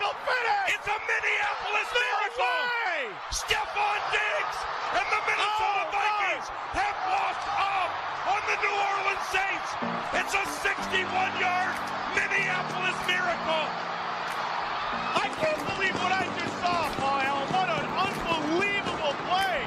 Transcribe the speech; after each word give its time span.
me? 0.00 0.08
It's 0.72 0.86
a 0.88 0.98
Minneapolis 1.04 1.90
miracle! 1.92 2.60
Stephon 3.32 4.00
Diggs 4.12 4.58
and 4.96 5.06
the 5.08 5.20
Minnesota 5.26 5.84
oh, 5.84 5.92
Vikings 5.92 6.46
have 6.76 6.96
walked 7.08 7.48
up 7.60 7.90
on 8.28 8.40
the 8.48 8.56
New 8.62 8.76
Orleans 8.76 9.26
Saints. 9.32 9.70
It's 10.16 10.34
a 10.36 10.44
61-yard 10.64 11.74
Minneapolis 12.16 12.98
miracle. 13.08 13.66
I 15.12 15.28
can't 15.40 15.62
believe 15.76 15.96
what 16.00 16.12
I 16.12 16.24
just 16.38 16.56
saw, 16.60 16.88
Kyle. 17.00 17.42
What 17.52 17.68
an 17.68 17.86
unbelievable 18.06 19.14
play! 19.28 19.64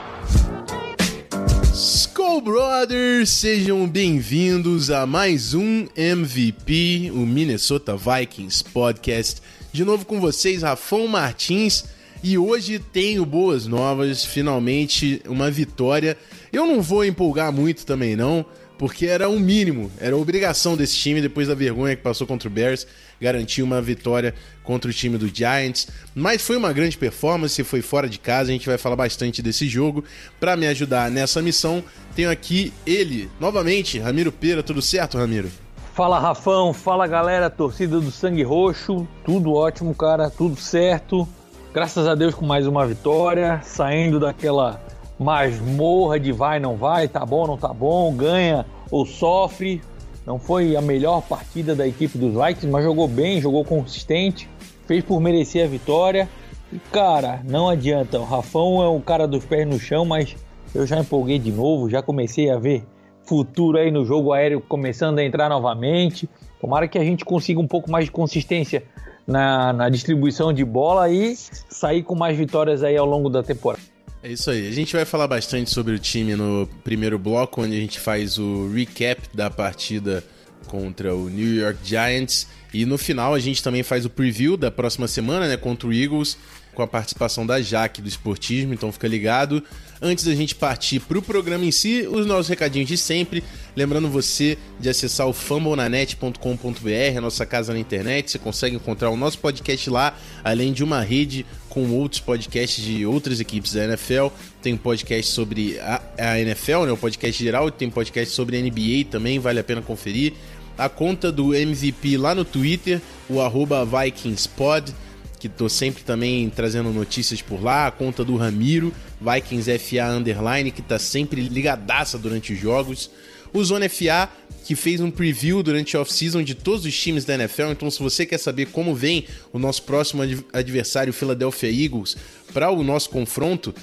Skull 1.73 2.41
Brothers, 2.41 3.29
sejam 3.29 3.87
bem-vindos 3.87 4.89
a 4.89 5.05
mais 5.05 5.53
um 5.53 5.87
MVP, 5.95 7.11
o 7.11 7.25
Minnesota 7.25 7.97
Vikings 7.97 8.63
Podcast 8.63 9.41
de 9.75 9.83
novo 9.83 10.05
com 10.05 10.21
vocês, 10.21 10.61
Rafão 10.61 11.05
Martins. 11.05 11.83
E 12.23 12.37
hoje 12.37 12.79
tenho 12.79 13.25
boas 13.25 13.67
novas, 13.67 14.23
finalmente 14.23 15.21
uma 15.27 15.51
vitória. 15.51 16.17
Eu 16.51 16.65
não 16.65 16.81
vou 16.81 17.03
empolgar 17.03 17.51
muito 17.51 17.85
também 17.85 18.15
não, 18.15 18.45
porque 18.77 19.05
era 19.05 19.27
o 19.27 19.33
um 19.33 19.39
mínimo, 19.39 19.91
era 19.99 20.15
obrigação 20.15 20.77
desse 20.77 20.95
time 20.95 21.21
depois 21.21 21.49
da 21.49 21.53
vergonha 21.53 21.93
que 21.93 22.01
passou 22.01 22.25
contra 22.25 22.47
o 22.47 22.51
Bears, 22.51 22.87
garantir 23.19 23.61
uma 23.61 23.81
vitória 23.81 24.33
contra 24.63 24.89
o 24.89 24.93
time 24.93 25.17
do 25.17 25.27
Giants. 25.27 25.89
Mas 26.15 26.41
foi 26.41 26.55
uma 26.55 26.71
grande 26.71 26.97
performance, 26.97 27.61
foi 27.61 27.81
fora 27.81 28.07
de 28.07 28.17
casa, 28.17 28.51
a 28.51 28.53
gente 28.53 28.67
vai 28.67 28.77
falar 28.77 28.95
bastante 28.95 29.41
desse 29.41 29.67
jogo. 29.67 30.05
Para 30.39 30.55
me 30.55 30.67
ajudar 30.67 31.11
nessa 31.11 31.41
missão, 31.41 31.83
tenho 32.15 32.31
aqui 32.31 32.71
ele, 32.87 33.29
novamente, 33.41 33.99
Ramiro 33.99 34.31
Pera. 34.31 34.63
Tudo 34.63 34.81
certo, 34.81 35.17
Ramiro? 35.17 35.64
Fala 35.95 36.19
Rafão, 36.19 36.73
fala 36.73 37.07
galera, 37.07 37.49
torcida 37.49 38.01
do 38.01 38.11
Sangue 38.11 38.43
Roxo, 38.43 39.07
tudo 39.23 39.53
ótimo, 39.53 39.95
cara, 39.95 40.29
tudo 40.29 40.57
certo. 40.57 41.25
Graças 41.73 42.05
a 42.05 42.13
Deus 42.13 42.35
com 42.35 42.45
mais 42.45 42.67
uma 42.67 42.85
vitória, 42.85 43.61
saindo 43.63 44.19
daquela 44.19 44.81
masmorra 45.17 46.19
de 46.19 46.33
vai, 46.33 46.59
não 46.59 46.75
vai, 46.75 47.07
tá 47.07 47.25
bom, 47.25 47.47
não 47.47 47.57
tá 47.57 47.69
bom, 47.69 48.13
ganha 48.13 48.65
ou 48.91 49.05
sofre. 49.05 49.81
Não 50.25 50.37
foi 50.37 50.75
a 50.75 50.81
melhor 50.81 51.21
partida 51.21 51.73
da 51.73 51.87
equipe 51.87 52.17
dos 52.17 52.33
Vikings, 52.33 52.67
mas 52.67 52.83
jogou 52.83 53.07
bem, 53.07 53.39
jogou 53.39 53.63
consistente, 53.63 54.49
fez 54.85 55.01
por 55.01 55.21
merecer 55.21 55.63
a 55.63 55.69
vitória. 55.69 56.27
E 56.73 56.79
cara, 56.91 57.39
não 57.45 57.69
adianta, 57.69 58.19
o 58.19 58.25
Rafão 58.25 58.83
é 58.83 58.87
o 58.89 58.99
cara 58.99 59.25
dos 59.25 59.45
pés 59.45 59.65
no 59.65 59.79
chão, 59.79 60.03
mas 60.03 60.35
eu 60.73 60.85
já 60.85 60.99
empolguei 60.99 61.39
de 61.39 61.53
novo, 61.53 61.89
já 61.89 62.01
comecei 62.01 62.51
a 62.51 62.57
ver 62.57 62.83
futuro 63.25 63.77
aí 63.77 63.91
no 63.91 64.05
jogo 64.05 64.33
aéreo 64.33 64.61
começando 64.61 65.19
a 65.19 65.23
entrar 65.23 65.49
novamente. 65.49 66.29
Tomara 66.59 66.87
que 66.87 66.97
a 66.97 67.03
gente 67.03 67.25
consiga 67.25 67.59
um 67.59 67.67
pouco 67.67 67.91
mais 67.91 68.05
de 68.05 68.11
consistência 68.11 68.83
na, 69.27 69.73
na 69.73 69.89
distribuição 69.89 70.53
de 70.53 70.63
bola 70.63 71.09
e 71.09 71.35
sair 71.35 72.03
com 72.03 72.15
mais 72.15 72.37
vitórias 72.37 72.83
aí 72.83 72.95
ao 72.97 73.05
longo 73.05 73.29
da 73.29 73.43
temporada. 73.43 73.83
É 74.23 74.31
isso 74.31 74.49
aí. 74.49 74.67
A 74.67 74.71
gente 74.71 74.95
vai 74.95 75.05
falar 75.05 75.27
bastante 75.27 75.69
sobre 75.69 75.93
o 75.93 75.99
time 75.99 76.35
no 76.35 76.67
primeiro 76.83 77.19
bloco, 77.19 77.61
onde 77.61 77.75
a 77.75 77.79
gente 77.79 77.99
faz 77.99 78.37
o 78.39 78.71
recap 78.73 79.21
da 79.33 79.49
partida 79.49 80.23
contra 80.67 81.15
o 81.15 81.29
New 81.29 81.55
York 81.55 81.79
Giants. 81.83 82.47
E 82.73 82.85
no 82.85 82.97
final 82.97 83.33
a 83.33 83.39
gente 83.39 83.61
também 83.61 83.83
faz 83.83 84.03
o 84.03 84.09
preview 84.09 84.57
da 84.57 84.71
próxima 84.71 85.07
semana, 85.07 85.47
né, 85.47 85.57
contra 85.57 85.87
o 85.87 85.93
Eagles 85.93 86.37
com 86.75 86.83
a 86.83 86.87
participação 86.87 87.45
da 87.45 87.61
Jaque 87.61 88.01
do 88.01 88.07
Esportismo, 88.07 88.73
então 88.73 88.91
fica 88.91 89.07
ligado. 89.07 89.63
Antes 90.01 90.25
da 90.25 90.35
gente 90.35 90.53
partir 90.53 90.99
para 90.99 91.17
o 91.17 91.21
programa 91.21 91.65
em 91.65 91.71
si, 91.71 92.05
os 92.07 92.27
nossos 92.27 92.49
recadinhos 92.49 92.87
de 92.87 92.97
sempre. 92.97 93.43
Lembrando 93.75 94.09
você 94.09 94.57
de 94.79 94.89
acessar 94.89 95.25
o 95.25 95.33
fambonanet.com.br, 95.33 97.17
a 97.17 97.21
nossa 97.21 97.45
casa 97.45 97.73
na 97.73 97.79
internet. 97.79 98.29
Você 98.29 98.37
consegue 98.37 98.75
encontrar 98.75 99.09
o 99.09 99.17
nosso 99.17 99.39
podcast 99.39 99.89
lá, 99.89 100.15
além 100.43 100.73
de 100.73 100.83
uma 100.83 101.01
rede 101.01 101.45
com 101.69 101.89
outros 101.91 102.21
podcasts 102.21 102.83
de 102.83 103.05
outras 103.05 103.39
equipes 103.39 103.73
da 103.73 103.85
NFL. 103.85 104.27
Tem 104.61 104.73
um 104.73 104.77
podcast 104.77 105.31
sobre 105.31 105.79
a, 105.79 106.01
a 106.17 106.39
NFL, 106.39 106.85
né, 106.85 106.91
o 106.91 106.97
podcast 106.97 107.43
geral, 107.43 107.71
tem 107.71 107.87
um 107.87 107.91
podcast 107.91 108.33
sobre 108.33 108.61
NBA 108.61 109.09
também, 109.09 109.39
vale 109.39 109.59
a 109.59 109.63
pena 109.63 109.81
conferir. 109.81 110.33
A 110.77 110.89
conta 110.89 111.31
do 111.31 111.53
MVP 111.55 112.17
lá 112.17 112.35
no 112.35 112.43
Twitter, 112.43 113.01
o 113.29 113.39
arroba 113.39 113.85
VikingsPod 113.85 114.93
que 115.37 115.49
tô 115.49 115.69
sempre 115.69 116.03
também 116.03 116.49
trazendo 116.49 116.91
notícias 116.91 117.41
por 117.41 117.63
lá, 117.63 117.87
a 117.87 117.91
conta 117.91 118.23
do 118.23 118.35
Ramiro, 118.35 118.93
Vikings 119.19 119.77
FA 119.79 120.05
Underline, 120.07 120.71
que 120.71 120.81
tá 120.81 120.97
sempre 120.97 121.41
ligadaça 121.41 122.17
durante 122.17 122.53
os 122.53 122.59
jogos. 122.59 123.09
O 123.53 123.63
Zona 123.63 123.87
FA, 123.87 124.29
que 124.65 124.75
fez 124.75 124.99
um 124.99 125.09
preview 125.09 125.63
durante 125.63 125.95
a 125.95 126.01
off-season 126.01 126.43
de 126.43 126.53
todos 126.53 126.85
os 126.85 126.99
times 126.99 127.23
da 127.23 127.35
NFL. 127.35 127.71
Então, 127.71 127.89
se 127.89 128.03
você 128.03 128.25
quer 128.25 128.37
saber 128.37 128.65
como 128.65 128.93
vem 128.93 129.25
o 129.53 129.59
nosso 129.59 129.83
próximo 129.83 130.23
adversário, 130.51 131.13
Philadelphia 131.13 131.71
Eagles, 131.71 132.17
para 132.53 132.69
o 132.69 132.83
nosso 132.83 133.09
confronto, 133.09 133.73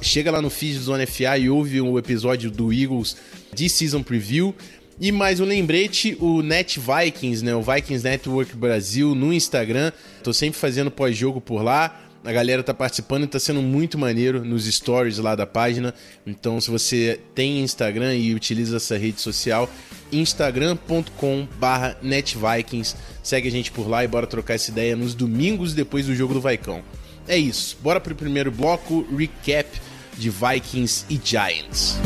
chega 0.00 0.30
lá 0.30 0.40
no 0.40 0.48
feed 0.48 0.78
do 0.78 0.84
Zona 0.84 1.06
FA 1.06 1.36
e 1.36 1.50
ouve 1.50 1.80
o 1.80 1.98
episódio 1.98 2.50
do 2.50 2.72
Eagles 2.72 3.16
de 3.52 3.68
Season 3.68 4.02
Preview. 4.02 4.54
E 5.00 5.12
mais 5.12 5.38
um 5.38 5.44
lembrete, 5.44 6.16
o 6.18 6.42
Net 6.42 6.80
Vikings, 6.80 7.44
né? 7.44 7.54
O 7.54 7.62
Vikings 7.62 8.02
Network 8.02 8.56
Brasil 8.56 9.14
no 9.14 9.32
Instagram. 9.32 9.92
Tô 10.24 10.32
sempre 10.32 10.58
fazendo 10.58 10.90
pós-jogo 10.90 11.40
por 11.40 11.62
lá. 11.62 12.00
A 12.24 12.32
galera 12.32 12.64
tá 12.64 12.74
participando 12.74 13.22
e 13.22 13.28
tá 13.28 13.38
sendo 13.38 13.62
muito 13.62 13.96
maneiro 13.96 14.44
nos 14.44 14.64
stories 14.64 15.18
lá 15.18 15.36
da 15.36 15.46
página. 15.46 15.94
Então, 16.26 16.60
se 16.60 16.68
você 16.68 17.20
tem 17.32 17.60
Instagram 17.60 18.16
e 18.16 18.34
utiliza 18.34 18.78
essa 18.78 18.98
rede 18.98 19.20
social, 19.20 19.70
instagram.com/netvikings. 20.10 22.96
Segue 23.22 23.46
a 23.46 23.52
gente 23.52 23.70
por 23.70 23.88
lá 23.88 24.02
e 24.02 24.08
bora 24.08 24.26
trocar 24.26 24.54
essa 24.54 24.72
ideia 24.72 24.96
nos 24.96 25.14
domingos 25.14 25.74
depois 25.74 26.06
do 26.06 26.14
jogo 26.14 26.34
do 26.34 26.40
Vaicão. 26.40 26.82
É 27.28 27.38
isso. 27.38 27.78
Bora 27.80 28.00
pro 28.00 28.16
primeiro 28.16 28.50
bloco, 28.50 29.06
recap 29.16 29.68
de 30.16 30.28
Vikings 30.28 31.04
e 31.08 31.20
Giants. 31.22 31.98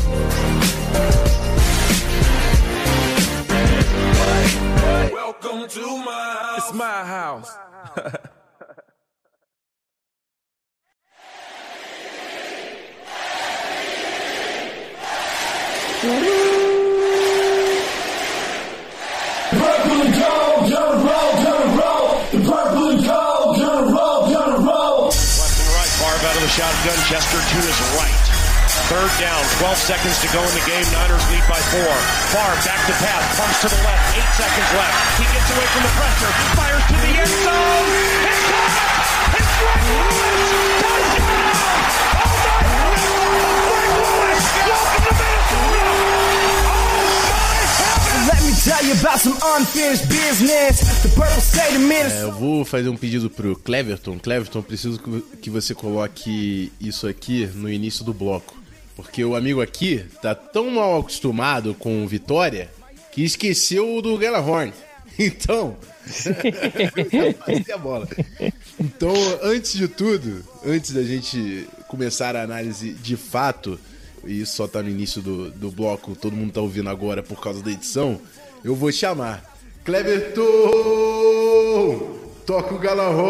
Welcome 5.42 5.68
to 5.70 5.80
my 5.80 6.36
house. 6.40 6.58
It's 6.58 6.72
my 6.72 7.04
house. 7.04 7.56
Purple 19.50 19.98
and 19.98 20.14
gold, 20.14 20.70
gonna 20.70 20.96
roll, 21.02 21.32
gonna 21.42 21.76
roll. 21.76 22.08
The 22.30 22.38
purple 22.48 22.90
and 22.90 23.04
gold, 23.04 23.56
gonna 23.56 23.92
roll, 23.92 24.30
gonna 24.30 24.58
roll. 24.58 25.06
Left 25.06 25.58
and 25.58 25.70
right, 25.74 25.92
Barb 25.98 26.22
out 26.22 26.36
of 26.36 26.42
the 26.42 26.48
shotgun. 26.48 26.98
Chester 27.08 27.38
to 27.38 27.56
his 27.66 27.80
right. 27.98 28.21
Third 28.90 29.10
down, 29.18 29.40
12 29.62 29.76
seconds 29.78 30.20
to 30.20 30.28
go 30.34 30.42
in 30.42 30.52
the 30.52 30.64
game. 30.68 30.84
Niners 30.92 31.24
lead 31.30 31.44
by 31.48 31.60
four. 31.72 31.94
Far 32.34 32.50
back 32.66 32.80
to 32.86 32.94
pass, 33.00 33.22
pumps 33.38 33.60
to 33.62 33.68
the 33.72 33.80
left. 33.86 34.04
Eight 34.18 34.30
seconds 34.36 34.70
left. 34.76 34.96
He 35.16 35.24
gets 35.32 35.48
away 35.54 35.66
from 35.72 35.82
the 35.86 35.92
pressure, 35.96 36.32
fires 36.58 36.84
to 36.90 36.96
the 37.00 37.12
end 37.16 37.32
zone. 37.40 37.88
It's 38.26 38.42
caught! 38.52 39.38
It's 39.38 39.52
Greg 39.62 39.82
Lewis! 39.88 40.50
Touchdown! 40.82 41.48
Oh 42.12 42.76
my 42.76 42.92
God! 43.00 43.64
Greg 43.64 43.90
Lewis! 43.96 44.44
Welcome 44.60 45.04
to 45.08 45.12
Minnesota! 45.16 45.86
Oh 46.68 48.28
Let 48.28 48.40
me 48.44 48.52
tell 48.60 48.82
you 48.84 48.94
about 49.00 49.18
some 49.24 49.38
unfinished 49.56 50.06
business. 50.10 50.74
The 51.02 51.08
purple 51.16 51.40
state 51.40 51.76
of 51.76 51.82
Minnesota. 51.82 52.20
É, 52.20 52.22
eu 52.24 52.32
vou 52.32 52.64
fazer 52.64 52.88
um 52.90 52.96
pedido 52.96 53.30
pro 53.30 53.56
Cleverton. 53.56 54.18
Cleverton, 54.18 54.60
preciso 54.60 55.00
que 55.40 55.48
você 55.48 55.74
coloque 55.74 56.70
isso 56.80 57.06
aqui 57.08 57.46
no 57.54 57.70
início 57.70 58.04
do 58.04 58.12
bloco. 58.12 58.60
Porque 58.96 59.24
o 59.24 59.34
amigo 59.34 59.60
aqui 59.60 60.04
tá 60.20 60.34
tão 60.34 60.70
mal 60.70 61.00
acostumado 61.00 61.74
com 61.74 62.06
vitória 62.06 62.70
que 63.10 63.22
esqueceu 63.22 64.00
do 64.02 64.16
Galahorn. 64.18 64.72
Então, 65.18 65.76
a 67.74 67.76
bola. 67.76 68.08
Então, 68.80 69.12
antes 69.42 69.74
de 69.74 69.86
tudo, 69.86 70.42
antes 70.64 70.92
da 70.92 71.02
gente 71.02 71.68
começar 71.86 72.34
a 72.34 72.42
análise 72.42 72.94
de 72.94 73.14
fato, 73.14 73.78
e 74.24 74.40
isso 74.40 74.56
só 74.56 74.66
tá 74.66 74.82
no 74.82 74.88
início 74.88 75.20
do, 75.20 75.50
do 75.50 75.70
bloco, 75.70 76.16
todo 76.16 76.34
mundo 76.34 76.54
tá 76.54 76.62
ouvindo 76.62 76.88
agora 76.88 77.22
por 77.22 77.38
causa 77.42 77.62
da 77.62 77.70
edição, 77.70 78.18
eu 78.64 78.74
vou 78.74 78.90
chamar 78.90 79.44
Cleverton! 79.84 80.42
Toca 82.46 82.74
o 82.74 82.78
Galahorn! 82.78 83.22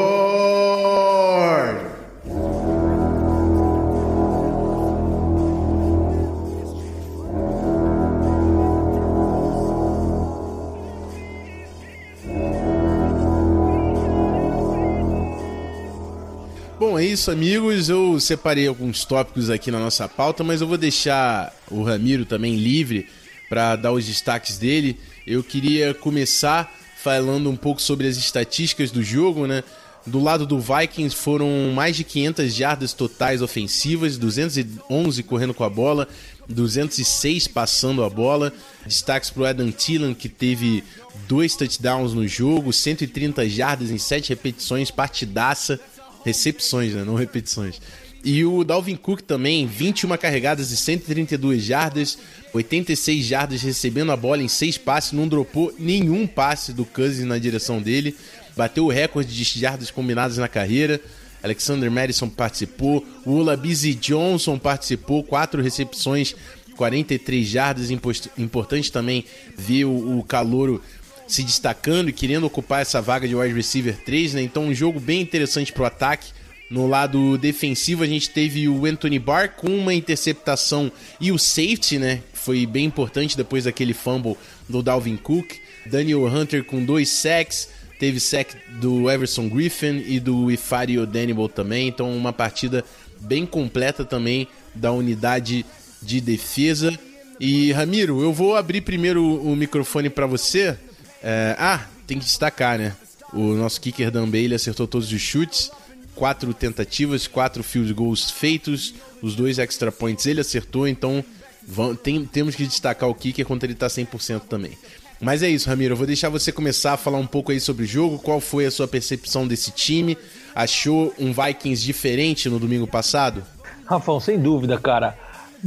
É 17.02 17.06
isso, 17.06 17.32
amigos. 17.32 17.88
Eu 17.88 18.20
separei 18.20 18.68
alguns 18.68 19.04
tópicos 19.04 19.50
aqui 19.50 19.72
na 19.72 19.80
nossa 19.80 20.08
pauta, 20.08 20.44
mas 20.44 20.60
eu 20.60 20.68
vou 20.68 20.78
deixar 20.78 21.52
o 21.68 21.82
Ramiro 21.82 22.24
também 22.24 22.54
livre 22.54 23.08
para 23.48 23.74
dar 23.74 23.92
os 23.92 24.06
destaques 24.06 24.56
dele. 24.56 24.96
Eu 25.26 25.42
queria 25.42 25.92
começar 25.94 26.72
falando 26.96 27.50
um 27.50 27.56
pouco 27.56 27.82
sobre 27.82 28.06
as 28.06 28.16
estatísticas 28.16 28.92
do 28.92 29.02
jogo, 29.02 29.48
né? 29.48 29.64
Do 30.06 30.20
lado 30.20 30.46
do 30.46 30.60
Vikings 30.60 31.14
foram 31.14 31.72
mais 31.74 31.96
de 31.96 32.04
500 32.04 32.54
jardas 32.54 32.92
totais 32.92 33.42
ofensivas, 33.42 34.16
211 34.16 35.22
correndo 35.24 35.54
com 35.54 35.64
a 35.64 35.70
bola, 35.70 36.08
206 36.48 37.48
passando 37.48 38.04
a 38.04 38.10
bola. 38.10 38.52
Destaques 38.86 39.30
para 39.30 39.42
o 39.42 39.46
Adam 39.46 39.72
Thielen, 39.72 40.14
que 40.14 40.28
teve 40.28 40.84
dois 41.28 41.56
touchdowns 41.56 42.14
no 42.14 42.26
jogo, 42.28 42.72
130 42.72 43.48
jardas 43.48 43.90
em 43.90 43.98
7 43.98 44.28
repetições, 44.30 44.90
partidaça. 44.90 45.80
Recepções, 46.24 46.94
né? 46.94 47.04
Não 47.04 47.14
repetições. 47.14 47.80
E 48.24 48.44
o 48.44 48.62
Dalvin 48.62 48.94
Cook 48.94 49.20
também, 49.22 49.66
21 49.66 50.16
carregadas 50.16 50.70
e 50.70 50.76
132 50.76 51.62
jardas, 51.62 52.18
86 52.54 53.24
jardas 53.24 53.62
recebendo 53.62 54.12
a 54.12 54.16
bola 54.16 54.42
em 54.42 54.48
6 54.48 54.78
passes, 54.78 55.12
não 55.12 55.26
dropou 55.26 55.74
nenhum 55.76 56.24
passe 56.26 56.72
do 56.72 56.84
Cousins 56.84 57.26
na 57.26 57.36
direção 57.38 57.82
dele. 57.82 58.14
Bateu 58.56 58.84
o 58.84 58.90
recorde 58.90 59.34
de 59.34 59.58
jardas 59.58 59.90
combinadas 59.90 60.36
na 60.36 60.46
carreira. 60.46 61.00
Alexander 61.42 61.90
Madison 61.90 62.28
participou, 62.28 63.04
o 63.26 63.32
Olabizi 63.32 63.94
Johnson 63.94 64.56
participou, 64.56 65.24
quatro 65.24 65.60
recepções, 65.60 66.36
43 66.76 67.44
jardas. 67.44 67.90
Importante 68.38 68.92
também 68.92 69.24
ver 69.58 69.86
o, 69.86 70.18
o 70.18 70.22
Calouro 70.22 70.80
se 71.26 71.42
destacando 71.42 72.08
e 72.08 72.12
querendo 72.12 72.44
ocupar 72.44 72.82
essa 72.82 73.00
vaga 73.00 73.26
de 73.26 73.34
wide 73.34 73.54
receiver 73.54 73.96
3, 74.04 74.34
né? 74.34 74.42
Então 74.42 74.64
um 74.64 74.74
jogo 74.74 75.00
bem 75.00 75.20
interessante 75.20 75.72
para 75.72 75.82
o 75.82 75.86
ataque. 75.86 76.32
No 76.70 76.86
lado 76.86 77.36
defensivo, 77.36 78.02
a 78.02 78.06
gente 78.06 78.30
teve 78.30 78.66
o 78.66 78.86
Anthony 78.86 79.18
Barr 79.18 79.50
com 79.56 79.68
uma 79.68 79.92
interceptação 79.92 80.90
e 81.20 81.30
o 81.30 81.38
safety, 81.38 81.98
né? 81.98 82.22
Foi 82.32 82.64
bem 82.64 82.86
importante 82.86 83.36
depois 83.36 83.64
daquele 83.64 83.92
fumble 83.92 84.36
do 84.68 84.82
Dalvin 84.82 85.16
Cook. 85.16 85.52
Daniel 85.84 86.26
Hunter 86.26 86.64
com 86.64 86.82
dois 86.82 87.10
sacks. 87.10 87.68
Teve 87.98 88.18
sack 88.18 88.56
do 88.80 89.10
Everson 89.10 89.48
Griffin 89.48 90.02
e 90.06 90.18
do 90.18 90.50
Ifario 90.50 91.06
Daniel 91.06 91.48
também. 91.48 91.88
Então, 91.88 92.10
uma 92.16 92.32
partida 92.32 92.84
bem 93.20 93.46
completa 93.46 94.04
também 94.04 94.48
da 94.74 94.90
unidade 94.92 95.64
de 96.02 96.20
defesa. 96.20 96.98
E 97.38 97.70
Ramiro, 97.72 98.20
eu 98.22 98.32
vou 98.32 98.56
abrir 98.56 98.80
primeiro 98.80 99.22
o 99.22 99.54
microfone 99.54 100.08
para 100.10 100.26
você. 100.26 100.76
É... 101.22 101.56
ah, 101.58 101.86
tem 102.06 102.18
que 102.18 102.24
destacar, 102.24 102.78
né? 102.78 102.94
O 103.32 103.54
nosso 103.54 103.80
kicker 103.80 104.10
Dan 104.10 104.28
Bailey 104.28 104.54
acertou 104.54 104.86
todos 104.86 105.10
os 105.10 105.20
chutes 105.20 105.70
quatro 106.14 106.52
tentativas, 106.52 107.26
quatro 107.26 107.62
field 107.62 107.92
goals 107.92 108.30
feitos, 108.30 108.94
os 109.20 109.34
dois 109.34 109.58
extra 109.58 109.90
points 109.90 110.26
ele 110.26 110.40
acertou, 110.40 110.86
então 110.86 111.24
vamos, 111.66 112.00
tem, 112.00 112.24
temos 112.24 112.54
que 112.54 112.66
destacar 112.66 113.08
o 113.08 113.14
kicker 113.14 113.46
quando 113.46 113.64
ele 113.64 113.72
está 113.72 113.86
100% 113.86 114.42
também. 114.48 114.72
Mas 115.20 115.42
é 115.42 115.48
isso, 115.48 115.68
Ramiro, 115.68 115.92
eu 115.92 115.96
vou 115.96 116.06
deixar 116.06 116.28
você 116.28 116.50
começar 116.50 116.94
a 116.94 116.96
falar 116.96 117.18
um 117.18 117.26
pouco 117.26 117.52
aí 117.52 117.60
sobre 117.60 117.84
o 117.84 117.86
jogo, 117.86 118.18
qual 118.18 118.40
foi 118.40 118.66
a 118.66 118.70
sua 118.70 118.88
percepção 118.88 119.46
desse 119.46 119.70
time, 119.70 120.18
achou 120.54 121.14
um 121.18 121.32
Vikings 121.32 121.84
diferente 121.84 122.48
no 122.48 122.58
domingo 122.58 122.86
passado? 122.86 123.44
Rafão, 123.86 124.18
sem 124.18 124.38
dúvida, 124.38 124.78
cara. 124.78 125.16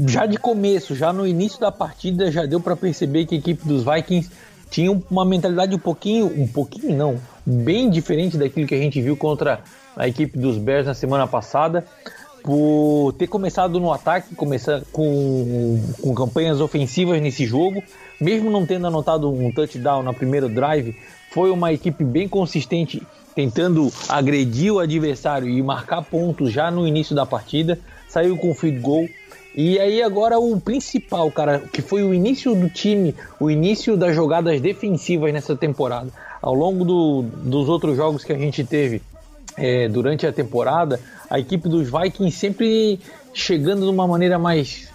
Já 0.05 0.25
de 0.25 0.37
começo, 0.37 0.93
já 0.93 1.13
no 1.13 1.25
início 1.25 1.57
da 1.59 1.71
partida, 1.71 2.29
já 2.29 2.45
deu 2.45 2.59
para 2.59 2.75
perceber 2.75 3.25
que 3.25 3.35
a 3.35 3.37
equipe 3.37 3.65
dos 3.65 3.85
Vikings 3.85 4.29
tinha 4.69 4.91
uma 5.09 5.25
mentalidade 5.25 5.75
um 5.75 5.79
pouquinho, 5.79 6.25
um 6.25 6.47
pouquinho 6.47 6.95
não, 6.95 7.19
bem 7.45 7.89
diferente 7.89 8.37
daquilo 8.37 8.67
que 8.67 8.75
a 8.75 8.79
gente 8.79 9.01
viu 9.01 9.15
contra 9.15 9.61
a 9.95 10.07
equipe 10.07 10.37
dos 10.37 10.57
Bears 10.57 10.85
na 10.85 10.93
semana 10.93 11.27
passada, 11.27 11.85
por 12.43 13.13
ter 13.17 13.27
começado 13.27 13.79
no 13.79 13.91
ataque, 13.91 14.35
começar 14.35 14.81
com, 14.91 15.81
com 16.01 16.13
campanhas 16.13 16.61
ofensivas 16.61 17.19
nesse 17.21 17.45
jogo, 17.45 17.81
mesmo 18.21 18.51
não 18.51 18.65
tendo 18.65 18.85
anotado 18.85 19.31
um 19.31 19.51
touchdown 19.51 20.03
na 20.03 20.13
primeiro 20.13 20.47
drive, 20.47 20.95
foi 21.31 21.49
uma 21.49 21.73
equipe 21.73 22.03
bem 22.03 22.27
consistente 22.27 23.01
tentando 23.35 23.91
agredir 24.07 24.71
o 24.71 24.79
adversário 24.79 25.49
e 25.49 25.61
marcar 25.61 26.01
pontos 26.03 26.51
já 26.51 26.71
no 26.71 26.87
início 26.87 27.15
da 27.15 27.25
partida, 27.25 27.77
saiu 28.07 28.37
com 28.37 28.53
field 28.53 28.79
goal. 28.79 29.07
E 29.57 29.79
aí 29.79 30.03
agora 30.03 30.37
o 30.37 30.59
principal, 30.59 31.31
cara, 31.31 31.59
que 31.59 31.81
foi 31.81 32.03
o 32.03 32.13
início 32.13 32.53
do 32.53 32.69
time, 32.69 33.15
o 33.39 33.49
início 33.49 33.95
das 33.95 34.13
jogadas 34.13 34.59
defensivas 34.59 35.31
nessa 35.31 35.55
temporada. 35.55 36.09
Ao 36.41 36.53
longo 36.53 36.83
do, 36.83 37.21
dos 37.21 37.69
outros 37.69 37.95
jogos 37.95 38.25
que 38.25 38.33
a 38.33 38.37
gente 38.37 38.65
teve, 38.65 39.01
é, 39.57 39.87
durante 39.87 40.27
a 40.27 40.33
temporada, 40.33 40.99
a 41.29 41.39
equipe 41.39 41.69
dos 41.69 41.89
Vikings 41.89 42.37
sempre 42.37 42.99
chegando 43.33 43.83
de 43.83 43.89
uma 43.89 44.05
maneira 44.05 44.37
mais 44.37 44.89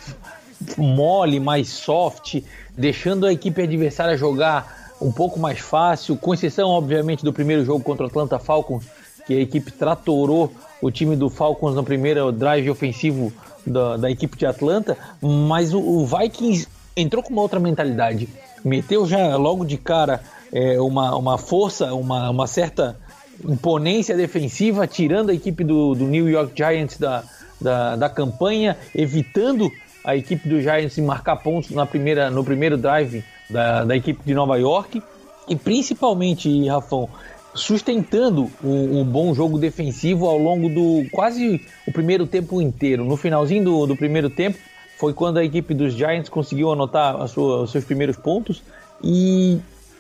mole, 0.77 1.41
mais 1.41 1.69
soft, 1.71 2.43
deixando 2.77 3.25
a 3.25 3.33
equipe 3.33 3.63
adversária 3.63 4.15
jogar 4.17 4.93
um 5.01 5.11
pouco 5.11 5.41
mais 5.41 5.59
fácil, 5.59 6.17
com 6.17 6.35
exceção, 6.35 6.69
obviamente, 6.69 7.25
do 7.25 7.33
primeiro 7.33 7.65
jogo 7.65 7.83
contra 7.83 8.05
o 8.05 8.09
Atlanta 8.09 8.39
Falcons, 8.39 8.85
que 9.31 9.37
a 9.37 9.41
equipe 9.41 9.71
tratorou 9.71 10.53
o 10.83 10.91
time 10.91 11.15
do 11.15 11.31
Falcons 11.31 11.77
no 11.77 11.85
primeiro 11.85 12.33
drive 12.33 12.69
ofensivo 12.69 13.33
da, 13.65 13.97
da 13.97 14.11
equipe 14.11 14.37
de 14.37 14.45
Atlanta, 14.45 14.99
mas 15.23 15.73
o, 15.73 15.79
o, 15.79 16.05
Vikings 16.05 16.67
entrou 16.97 17.23
com 17.23 17.33
uma 17.33 17.41
outra 17.41 17.61
mentalidade, 17.61 18.29
meteu 18.65 19.07
já 19.07 19.37
logo 19.37 19.65
de 19.65 19.77
cara 19.77 20.21
é, 20.53 20.81
uma, 20.81 21.15
uma 21.15 21.39
força, 21.39 21.95
uma, 21.95 22.29
uma 22.29 22.49
certa 22.49 22.99
imponência 23.45 24.17
defensiva, 24.17 24.85
tirando 24.85 25.31
a 25.31 25.35
equipe 25.35 25.63
do, 25.63 25.95
do 25.95 26.07
New 26.07 26.29
York 26.29 26.53
Giants 26.57 26.99
da, 26.99 27.23
da, 27.61 27.95
da, 27.95 28.09
campanha, 28.09 28.77
evitando 28.93 29.71
a 30.05 30.17
equipe 30.17 30.49
do 30.49 30.61
Giants 30.61 30.99
marcar 30.99 31.37
pontos 31.37 31.71
na 31.71 31.87
primeira, 31.87 32.33
no 32.33 32.43
primeiro 32.43 32.77
drive 32.77 33.23
da, 33.49 33.85
da 33.85 33.95
equipe 33.95 34.23
de 34.25 34.35
Nova 34.35 34.59
York. 34.59 35.01
E 35.49 35.57
principalmente, 35.57 36.69
Rafão, 36.69 37.09
sustentando 37.55 38.51
um, 38.63 39.01
um, 39.01 39.05
bom 39.05 39.35
jogo 39.35 39.59
defensivo 39.59 40.27
ao 40.27 40.39
longo 40.39 40.69
do 40.69 41.09
quase 41.11 41.61
o 41.87 41.93
primeiro 41.93 42.27
tempo 42.27 42.61
inteiro. 42.61 43.05
No 43.05 43.17
finalzinho 43.17 43.65
do, 43.65 43.87
do 43.87 43.97
primeiro 43.97 44.31
tempo 44.31 44.59
foi 44.99 45.13
quando 45.13 45.39
a 45.39 45.45
equipe 45.45 45.75
dos 45.75 45.95
Giants 45.95 46.29
conseguiu 46.29 46.71
anotar 46.71 47.27
sua, 47.29 47.63
os 47.63 47.71
seus 47.71 47.85
primeiros 47.85 48.17
pontos 48.17 48.63
e 49.03 49.59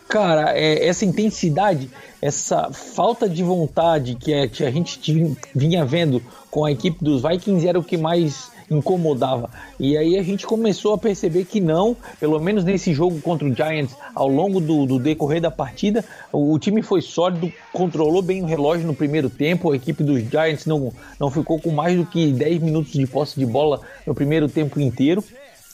cara, 0.09 0.59
é, 0.59 0.87
essa 0.87 1.04
intensidade, 1.04 1.88
essa 2.21 2.71
falta 2.73 3.28
de 3.28 3.42
vontade 3.42 4.16
que, 4.16 4.33
é, 4.33 4.49
que 4.49 4.64
a 4.64 4.71
gente 4.71 5.37
vinha 5.54 5.85
vendo 5.85 6.21
com 6.50 6.64
a 6.64 6.73
equipe 6.73 7.02
dos 7.02 7.23
Vikings 7.23 7.66
era 7.66 7.78
o 7.78 7.85
que 7.85 7.97
mais 7.97 8.50
incomodava. 8.71 9.50
E 9.79 9.97
aí 9.97 10.17
a 10.17 10.23
gente 10.23 10.47
começou 10.47 10.95
a 10.95 10.99
perceber 10.99 11.45
que 11.45 11.61
não, 11.61 11.97
pelo 12.19 12.39
menos 12.39 12.65
nesse 12.65 12.95
jogo 12.95 13.21
contra 13.21 13.47
o 13.47 13.55
Giants, 13.55 13.97
ao 14.15 14.29
longo 14.29 14.61
do, 14.61 14.87
do 14.87 14.99
decorrer 14.99 15.41
da 15.41 15.50
partida, 15.50 16.05
o, 16.33 16.53
o, 16.55 16.59
time 16.59 16.81
foi 16.83 17.03
sólido, 17.03 17.53
controlou 17.73 18.23
bem 18.23 18.43
o 18.43 18.47
relógio 18.47 18.87
no 18.87 18.95
primeiro 18.95 19.29
tempo, 19.29 19.73
a 19.73 19.77
equipe 19.77 20.05
dos 20.05 20.23
Giants 20.23 20.67
não, 20.67 20.93
não 21.19 21.31
ficou 21.31 21.61
com 21.61 21.71
mais 21.71 21.97
do 21.97 22.07
que 22.07 22.33
10 22.33 22.62
minutos 22.62 22.93
de 22.93 23.07
posse 23.07 23.39
de 23.39 23.45
bola 23.45 23.81
no 24.07 24.15
primeiro 24.15 24.49
tempo 24.49 24.81
inteiro. 24.81 25.25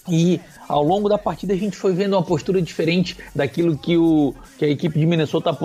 E 0.09 0.41
ao 0.69 0.83
longo 0.83 1.09
da 1.09 1.19
partida 1.19 1.55
a 1.55 1.57
gente 1.57 1.77
foi 1.77 1.93
vendo 1.93 2.15
uma 2.15 2.23
postura 2.23 2.61
diferente 2.61 3.17
daquilo 3.35 3.77
que, 3.77 3.97
o, 3.97 4.35
que 4.59 4.65
a 4.65 4.69
equipe 4.69 4.99
de 4.99 5.07
Minnesota 5.07 5.57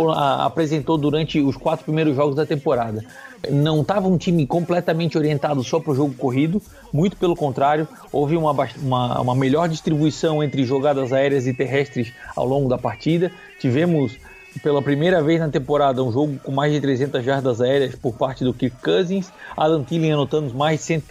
apresentou 0.43 0.97
durante 0.97 1.39
os 1.39 1.55
quatro 1.55 1.85
primeiros 1.85 2.15
jogos 2.15 2.35
da 2.35 2.45
temporada. 2.45 3.03
Não 3.49 3.81
estava 3.81 4.07
um 4.07 4.17
time 4.17 4.45
completamente 4.45 5.17
orientado 5.17 5.63
só 5.63 5.79
para 5.79 5.91
o 5.91 5.95
jogo 5.95 6.13
corrido, 6.13 6.61
muito 6.93 7.17
pelo 7.17 7.35
contrário, 7.35 7.87
houve 8.11 8.37
uma, 8.37 8.51
uma, 8.77 9.21
uma 9.21 9.35
melhor 9.35 9.67
distribuição 9.67 10.43
entre 10.43 10.63
jogadas 10.63 11.11
aéreas 11.11 11.47
e 11.47 11.53
terrestres 11.53 12.13
ao 12.35 12.45
longo 12.45 12.69
da 12.69 12.77
partida. 12.77 13.31
Tivemos 13.59 14.17
pela 14.61 14.81
primeira 14.81 15.23
vez 15.23 15.39
na 15.39 15.49
temporada 15.49 16.03
um 16.03 16.11
jogo 16.11 16.37
com 16.43 16.51
mais 16.51 16.73
de 16.73 16.81
300 16.81 17.23
jardas 17.23 17.61
aéreas 17.61 17.95
por 17.95 18.13
parte 18.13 18.43
do 18.43 18.53
Kirk 18.53 18.75
Cousins, 18.83 19.31
Adam 19.55 19.83
Thielen 19.83 20.13
anotando 20.13 20.53
mais 20.53 20.79
de 20.79 20.85
100, 20.85 21.03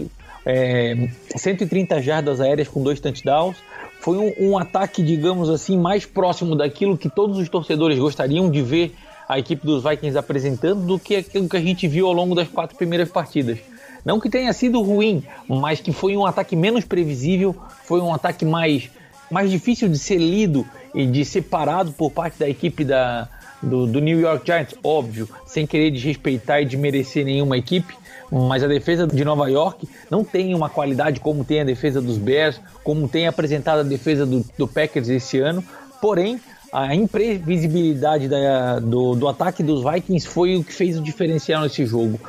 é, 0.51 1.09
130 1.37 2.03
jardas 2.03 2.41
aéreas 2.41 2.67
com 2.67 2.83
dois 2.83 2.99
touchdowns. 2.99 3.57
Foi 4.01 4.17
um, 4.17 4.51
um, 4.51 4.59
ataque, 4.59 5.03
digamos 5.03 5.49
assim, 5.49 5.79
mais 5.79 6.05
próximo 6.05 6.57
daquilo 6.57 6.99
que 6.99 7.09
todos 7.09 7.39
os 7.39 7.49
torcedores 7.49 7.99
gostariam 7.99 8.51
de 8.51 8.61
ver 8.63 8.95
a 9.29 9.39
equipe 9.39 9.65
dos 9.65 9.85
Vikings 9.85 10.19
apresentando 10.19 10.85
do 10.85 10.99
que 10.99 11.17
aquilo 11.17 11.49
que 11.49 11.57
a 11.57 11.61
gente 11.61 11.87
viu 11.87 12.07
ao 12.07 12.13
longo 12.13 12.35
das 12.35 12.49
quatro 12.49 12.77
primeiras 12.77 13.09
partidas. 13.09 13.59
Não 14.05 14.19
que 14.19 14.29
tenha 14.29 14.53
sido 14.53 14.81
ruim, 14.81 15.23
mas 15.47 15.81
que 15.81 15.93
foi 15.93 16.17
um 16.17 16.27
ataque 16.27 16.57
menos 16.57 16.85
previsível, 16.85 17.55
foi 17.85 18.01
um 18.01 18.13
ataque 18.13 18.45
mais, 18.45 18.91
mais 19.31 19.51
difícil 19.51 19.89
de 19.89 19.99
ser 19.99 20.17
lido 20.17 20.67
e 20.95 21.07
de 21.07 21.25
ser 21.25 21.43
parado 21.43 21.93
por 21.93 22.11
parte 22.11 22.39
da 22.39 22.49
equipe 22.49 22.83
da, 22.83 23.29
do, 23.63 23.87
do 23.87 24.01
New 24.01 24.19
York 24.19 24.45
Giants, 24.45 24.75
óbvio, 24.83 25.29
sem 25.47 25.67
querer 25.67 25.91
desrespeitar 25.91 26.63
e 26.63 26.65
desmerecer 26.65 27.25
nenhuma 27.25 27.59
equipe, 27.59 27.95
mas 28.31 28.63
a 28.63 28.69
defesa 28.69 29.07
de 29.07 29.25
Nova 29.25 29.49
York 29.51 29.89
não 30.11 30.23
tem 30.23 30.55
uma 30.55 30.69
qualidade 30.69 31.21
como 31.21 31.45
tem 31.45 31.61
a 31.61 31.65
defesa 31.65 32.01
dos 32.01 32.17
Bears, 32.17 32.61
como 32.85 33.09
tem 33.09 33.27
apresentado 33.27 33.81
a 33.81 33.83
defesa 33.83 34.25
do, 34.25 34.45
do 34.57 34.69
Packers 34.69 35.09
esse 35.09 35.39
ano. 35.41 35.65
Porém, 36.01 36.41
a 36.73 36.95
imprevisibilidade 36.95 38.29
da, 38.29 38.79
do, 38.79 39.17
do, 39.17 39.29
ataque 39.29 39.63
dos 39.63 39.83
Vikings 39.83 40.27
foi 40.27 40.57
o 40.57 40.63
que 40.63 40.73
fez 40.73 40.99
o 40.99 41.03
diferencial 41.03 41.63
nesse 41.63 41.85
jogo. 41.85 42.21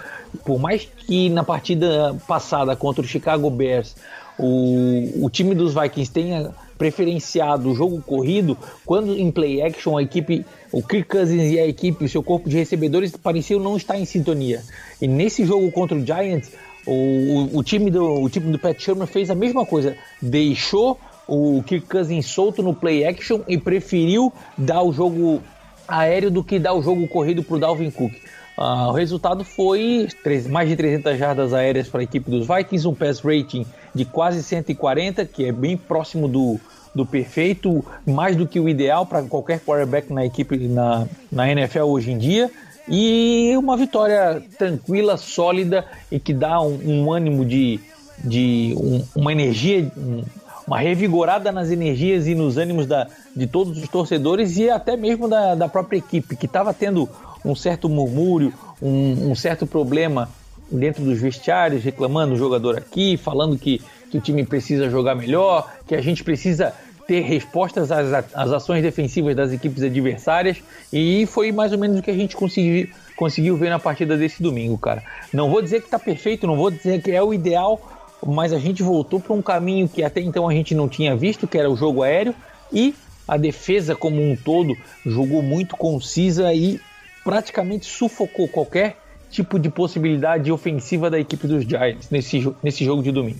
por 0.43 0.59
mais 0.59 0.87
que 0.97 1.29
na 1.29 1.43
partida 1.43 2.15
passada 2.27 2.75
contra 2.75 3.03
o 3.03 3.07
Chicago 3.07 3.49
Bears 3.49 3.95
o, 4.39 5.25
o 5.25 5.29
time 5.29 5.53
dos 5.53 5.73
Vikings 5.73 6.11
tenha 6.11 6.51
preferenciado 6.81 7.69
o 7.69 7.75
jogo 7.75 8.01
corrido, 8.01 8.57
quando 8.83 9.15
em 9.15 9.29
play 9.29 9.61
action 9.61 9.95
a 9.95 10.01
equipe, 10.01 10.43
o 10.71 10.81
Kirk 10.81 11.07
Cousins 11.07 11.51
e 11.51 11.59
a 11.59 11.67
equipe, 11.67 12.05
o 12.05 12.09
seu 12.09 12.23
corpo 12.23 12.49
de 12.49 12.57
recebedores 12.57 13.15
pareciam 13.15 13.59
não 13.59 13.77
estar 13.77 13.99
em 13.99 14.05
sintonia. 14.05 14.63
E 14.99 15.07
nesse 15.07 15.45
jogo 15.45 15.71
contra 15.71 15.95
o 15.95 16.03
Giants, 16.03 16.51
o, 16.87 17.55
o, 17.55 17.61
time, 17.61 17.91
do, 17.91 18.23
o 18.23 18.27
time 18.27 18.51
do 18.51 18.57
Pat 18.57 18.81
Shermer 18.81 19.05
fez 19.05 19.29
a 19.29 19.35
mesma 19.35 19.63
coisa, 19.63 19.95
deixou 20.19 20.99
o 21.27 21.61
Kirk 21.67 21.85
Cousins 21.85 22.25
solto 22.25 22.63
no 22.63 22.73
play 22.73 23.05
action 23.05 23.41
e 23.47 23.59
preferiu 23.59 24.33
dar 24.57 24.81
o 24.81 24.91
jogo 24.91 25.39
aéreo 25.87 26.31
do 26.31 26.43
que 26.43 26.57
dar 26.57 26.73
o 26.73 26.81
jogo 26.81 27.07
corrido 27.07 27.43
para 27.43 27.57
o 27.57 27.59
Dalvin 27.59 27.91
Cook. 27.91 28.13
Uh, 28.57 28.89
o 28.89 28.91
resultado 28.91 29.43
foi 29.43 30.07
mais 30.49 30.67
de 30.67 30.75
300 30.75 31.17
jardas 31.17 31.53
aéreas 31.53 31.87
para 31.87 32.01
a 32.01 32.03
equipe 32.03 32.29
dos 32.29 32.47
Vikings, 32.47 32.87
um 32.87 32.95
pass 32.95 33.19
rating 33.19 33.67
de 33.93 34.03
quase 34.03 34.41
140, 34.41 35.25
que 35.25 35.45
é 35.45 35.51
bem 35.51 35.77
próximo 35.77 36.27
do, 36.27 36.59
do 36.93 37.05
perfeito, 37.05 37.83
mais 38.05 38.35
do 38.35 38.47
que 38.47 38.59
o 38.59 38.67
ideal 38.67 39.05
para 39.05 39.23
qualquer 39.23 39.59
quarterback 39.59 40.11
na 40.11 40.25
equipe 40.25 40.57
na, 40.67 41.07
na 41.31 41.49
NFL 41.49 41.83
hoje 41.83 42.11
em 42.11 42.17
dia. 42.17 42.51
E 42.87 43.53
uma 43.57 43.77
vitória 43.77 44.43
tranquila, 44.57 45.15
sólida 45.15 45.85
e 46.11 46.19
que 46.19 46.33
dá 46.33 46.59
um, 46.61 46.79
um 46.83 47.13
ânimo 47.13 47.45
de, 47.45 47.79
de 48.23 48.75
um, 48.77 49.03
uma 49.15 49.31
energia, 49.31 49.89
um, 49.95 50.23
uma 50.67 50.79
revigorada 50.79 51.51
nas 51.51 51.69
energias 51.69 52.27
e 52.27 52.35
nos 52.35 52.57
ânimos 52.57 52.85
da, 52.85 53.07
de 53.35 53.47
todos 53.47 53.77
os 53.77 53.87
torcedores 53.87 54.57
e 54.57 54.69
até 54.69 54.97
mesmo 54.97 55.27
da, 55.27 55.55
da 55.55 55.69
própria 55.69 55.97
equipe, 55.97 56.35
que 56.35 56.45
estava 56.45 56.73
tendo 56.73 57.07
um 57.45 57.55
certo 57.55 57.87
murmúrio, 57.87 58.53
um, 58.81 59.31
um 59.31 59.35
certo 59.35 59.65
problema 59.65 60.29
dentro 60.71 61.03
dos 61.03 61.19
vestiários, 61.19 61.83
reclamando 61.83 62.33
o 62.33 62.37
jogador 62.37 62.77
aqui, 62.77 63.17
falando 63.17 63.57
que, 63.57 63.81
que 64.11 64.17
o 64.17 64.21
time 64.21 64.45
precisa 64.45 64.89
jogar 64.89 65.15
melhor, 65.15 65.73
que 65.87 65.95
a 65.95 66.01
gente 66.01 66.23
precisa 66.23 66.73
ter 67.07 67.21
respostas 67.21 67.91
às, 67.91 68.13
às 68.33 68.51
ações 68.51 68.83
defensivas 68.83 69.35
das 69.35 69.51
equipes 69.51 69.81
adversárias, 69.81 70.57
e 70.91 71.25
foi 71.25 71.51
mais 71.51 71.71
ou 71.71 71.79
menos 71.79 71.99
o 71.99 72.03
que 72.03 72.11
a 72.11 72.13
gente 72.13 72.35
conseguiu, 72.35 72.89
conseguiu 73.15 73.55
ver 73.57 73.69
na 73.69 73.79
partida 73.79 74.17
desse 74.17 74.43
domingo, 74.43 74.77
cara. 74.77 75.01
Não 75.33 75.49
vou 75.49 75.61
dizer 75.61 75.79
que 75.79 75.87
está 75.87 75.97
perfeito, 75.97 76.45
não 76.45 76.55
vou 76.55 76.69
dizer 76.69 77.01
que 77.01 77.11
é 77.11 77.23
o 77.23 77.33
ideal, 77.33 77.81
mas 78.25 78.53
a 78.53 78.59
gente 78.59 78.83
voltou 78.83 79.19
para 79.19 79.33
um 79.33 79.41
caminho 79.41 79.89
que 79.89 80.03
até 80.03 80.21
então 80.21 80.47
a 80.47 80.53
gente 80.53 80.75
não 80.75 80.87
tinha 80.87 81.15
visto, 81.15 81.47
que 81.47 81.57
era 81.57 81.69
o 81.69 81.75
jogo 81.75 82.03
aéreo, 82.03 82.35
e 82.71 82.93
a 83.27 83.37
defesa 83.37 83.95
como 83.95 84.21
um 84.21 84.35
todo 84.35 84.75
jogou 85.05 85.41
muito 85.41 85.75
concisa 85.77 86.53
e 86.53 86.79
praticamente 87.23 87.85
sufocou 87.85 88.47
qualquer 88.47 88.97
tipo 89.29 89.57
de 89.57 89.69
possibilidade 89.69 90.51
ofensiva 90.51 91.09
da 91.09 91.19
equipe 91.19 91.47
dos 91.47 91.63
Giants 91.63 92.09
nesse, 92.09 92.53
nesse 92.61 92.83
jogo 92.83 93.01
de 93.01 93.11
domingo. 93.11 93.39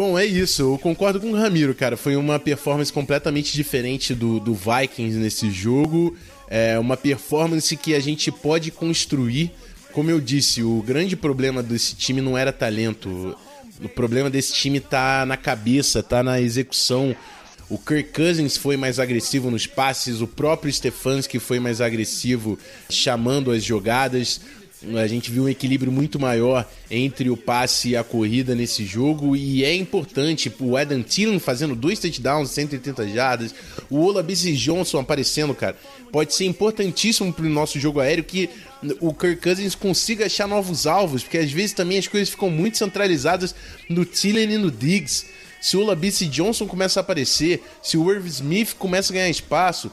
Bom, 0.00 0.18
é 0.18 0.24
isso. 0.24 0.62
Eu 0.62 0.78
concordo 0.78 1.20
com 1.20 1.30
o 1.30 1.36
Ramiro, 1.36 1.74
cara. 1.74 1.94
Foi 1.94 2.16
uma 2.16 2.38
performance 2.38 2.90
completamente 2.90 3.52
diferente 3.52 4.14
do, 4.14 4.40
do 4.40 4.54
Vikings 4.54 5.18
nesse 5.18 5.50
jogo. 5.50 6.16
É 6.48 6.78
uma 6.78 6.96
performance 6.96 7.76
que 7.76 7.94
a 7.94 8.00
gente 8.00 8.32
pode 8.32 8.70
construir. 8.70 9.52
Como 9.92 10.10
eu 10.10 10.18
disse, 10.18 10.62
o 10.62 10.80
grande 10.80 11.16
problema 11.16 11.62
desse 11.62 11.94
time 11.94 12.22
não 12.22 12.38
era 12.38 12.50
talento. 12.50 13.36
O 13.78 13.90
problema 13.90 14.30
desse 14.30 14.54
time 14.54 14.80
tá 14.80 15.26
na 15.26 15.36
cabeça, 15.36 16.02
tá 16.02 16.22
na 16.22 16.40
execução. 16.40 17.14
O 17.68 17.76
Kirk 17.76 18.14
Cousins 18.14 18.56
foi 18.56 18.78
mais 18.78 18.98
agressivo 18.98 19.50
nos 19.50 19.66
passes, 19.66 20.22
o 20.22 20.26
próprio 20.26 20.72
Stefanski 20.72 21.38
foi 21.38 21.60
mais 21.60 21.82
agressivo 21.82 22.58
chamando 22.88 23.52
as 23.52 23.62
jogadas. 23.62 24.40
A 24.96 25.06
gente 25.06 25.30
viu 25.30 25.44
um 25.44 25.48
equilíbrio 25.48 25.92
muito 25.92 26.18
maior 26.18 26.66
entre 26.90 27.28
o 27.28 27.36
passe 27.36 27.90
e 27.90 27.96
a 27.96 28.02
corrida 28.02 28.54
nesse 28.54 28.86
jogo 28.86 29.36
e 29.36 29.62
é 29.62 29.74
importante 29.74 30.50
o 30.58 30.74
Adam 30.74 31.02
Thielen 31.02 31.38
fazendo 31.38 31.76
dois 31.76 31.98
touchdowns, 31.98 32.50
180 32.50 33.08
jardas, 33.08 33.54
o 33.90 34.00
Olabisi 34.00 34.56
Johnson 34.56 35.00
aparecendo, 35.00 35.54
cara. 35.54 35.76
Pode 36.10 36.32
ser 36.32 36.46
importantíssimo 36.46 37.30
para 37.30 37.44
o 37.44 37.50
nosso 37.50 37.78
jogo 37.78 38.00
aéreo 38.00 38.24
que 38.24 38.48
o 39.00 39.12
Kirk 39.12 39.42
Cousins 39.42 39.74
consiga 39.74 40.24
achar 40.24 40.48
novos 40.48 40.86
alvos, 40.86 41.22
porque 41.22 41.36
às 41.36 41.52
vezes 41.52 41.74
também 41.74 41.98
as 41.98 42.08
coisas 42.08 42.30
ficam 42.30 42.48
muito 42.48 42.78
centralizadas 42.78 43.54
no 43.88 44.06
Thielen 44.06 44.54
e 44.54 44.58
no 44.58 44.70
Diggs 44.70 45.26
se 45.60 45.76
o 45.76 45.84
Labice 45.84 46.26
Johnson 46.26 46.66
começa 46.66 46.98
a 46.98 47.02
aparecer, 47.02 47.62
se 47.82 47.98
o 47.98 48.10
Irv 48.10 48.26
Smith 48.26 48.74
começa 48.78 49.12
a 49.12 49.14
ganhar 49.14 49.28
espaço, 49.28 49.90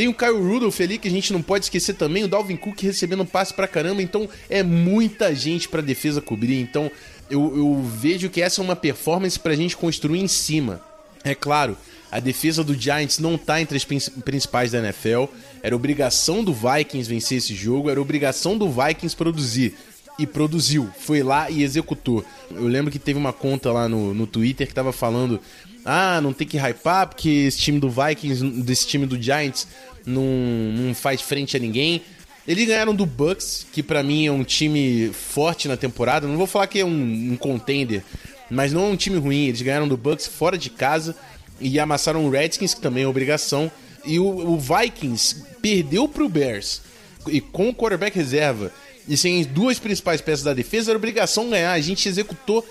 tem 0.00 0.08
o 0.08 0.14
Kyle 0.14 0.32
Rudolph 0.32 0.80
ali 0.80 0.96
que 0.96 1.08
a 1.08 1.10
gente 1.10 1.30
não 1.30 1.42
pode 1.42 1.66
esquecer 1.66 1.92
também, 1.92 2.24
o 2.24 2.28
Dalvin 2.28 2.56
Cook 2.56 2.80
recebendo 2.80 3.22
passe 3.26 3.52
pra 3.52 3.68
caramba, 3.68 4.00
então 4.00 4.26
é 4.48 4.62
muita 4.62 5.34
gente 5.34 5.68
pra 5.68 5.82
defesa 5.82 6.22
cobrir, 6.22 6.58
então 6.58 6.90
eu, 7.28 7.54
eu 7.54 7.82
vejo 7.82 8.30
que 8.30 8.40
essa 8.40 8.62
é 8.62 8.64
uma 8.64 8.74
performance 8.74 9.38
pra 9.38 9.54
gente 9.54 9.76
construir 9.76 10.20
em 10.20 10.26
cima. 10.26 10.80
É 11.22 11.34
claro, 11.34 11.76
a 12.10 12.18
defesa 12.18 12.64
do 12.64 12.72
Giants 12.72 13.18
não 13.18 13.36
tá 13.36 13.60
entre 13.60 13.76
as 13.76 13.84
principais 13.84 14.72
da 14.72 14.78
NFL. 14.78 15.24
Era 15.62 15.76
obrigação 15.76 16.42
do 16.42 16.54
Vikings 16.54 17.06
vencer 17.06 17.36
esse 17.36 17.54
jogo, 17.54 17.90
era 17.90 18.00
obrigação 18.00 18.56
do 18.56 18.70
Vikings 18.70 19.14
produzir 19.14 19.74
e 20.18 20.26
produziu, 20.26 20.88
foi 20.98 21.22
lá 21.22 21.50
e 21.50 21.62
executou. 21.62 22.24
Eu 22.50 22.66
lembro 22.66 22.90
que 22.90 22.98
teve 22.98 23.18
uma 23.18 23.34
conta 23.34 23.70
lá 23.70 23.86
no, 23.86 24.14
no 24.14 24.26
Twitter 24.26 24.66
que 24.66 24.74
tava 24.74 24.92
falando: 24.92 25.40
ah, 25.84 26.20
não 26.20 26.32
tem 26.32 26.46
que 26.46 26.58
hypar 26.58 27.08
porque 27.08 27.28
esse 27.28 27.58
time 27.58 27.80
do 27.80 27.88
Vikings, 27.88 28.44
desse 28.62 28.86
time 28.86 29.06
do 29.06 29.20
Giants, 29.20 29.66
não, 30.06 30.22
não 30.22 30.94
faz 30.94 31.20
frente 31.20 31.56
a 31.56 31.60
ninguém. 31.60 32.02
Eles 32.46 32.66
ganharam 32.66 32.94
do 32.94 33.06
Bucks, 33.06 33.66
que 33.72 33.82
para 33.82 34.02
mim 34.02 34.26
é 34.26 34.32
um 34.32 34.42
time 34.42 35.10
forte 35.12 35.68
na 35.68 35.76
temporada. 35.76 36.26
Não 36.26 36.36
vou 36.36 36.46
falar 36.46 36.66
que 36.66 36.80
é 36.80 36.84
um, 36.84 37.32
um 37.32 37.36
contender, 37.36 38.02
mas 38.50 38.72
não 38.72 38.86
é 38.86 38.88
um 38.88 38.96
time 38.96 39.18
ruim. 39.18 39.46
Eles 39.46 39.62
ganharam 39.62 39.86
do 39.86 39.96
Bucks 39.96 40.26
fora 40.26 40.56
de 40.56 40.70
casa 40.70 41.14
e 41.60 41.78
amassaram 41.78 42.24
o 42.24 42.30
Redskins, 42.30 42.74
que 42.74 42.80
também 42.80 43.04
é 43.04 43.06
obrigação. 43.06 43.70
E 44.04 44.18
o, 44.18 44.24
o 44.24 44.58
Vikings 44.58 45.44
perdeu 45.60 46.08
pro 46.08 46.28
Bears 46.28 46.80
e 47.28 47.40
com 47.40 47.68
o 47.68 47.74
quarterback 47.74 48.16
reserva 48.16 48.72
e 49.06 49.16
sem 49.16 49.42
duas 49.44 49.78
principais 49.78 50.20
peças 50.20 50.44
da 50.44 50.54
defesa, 50.54 50.90
era 50.90 50.98
obrigação 50.98 51.50
ganhar. 51.50 51.72
A 51.72 51.80
gente 51.80 52.08
executou 52.08 52.66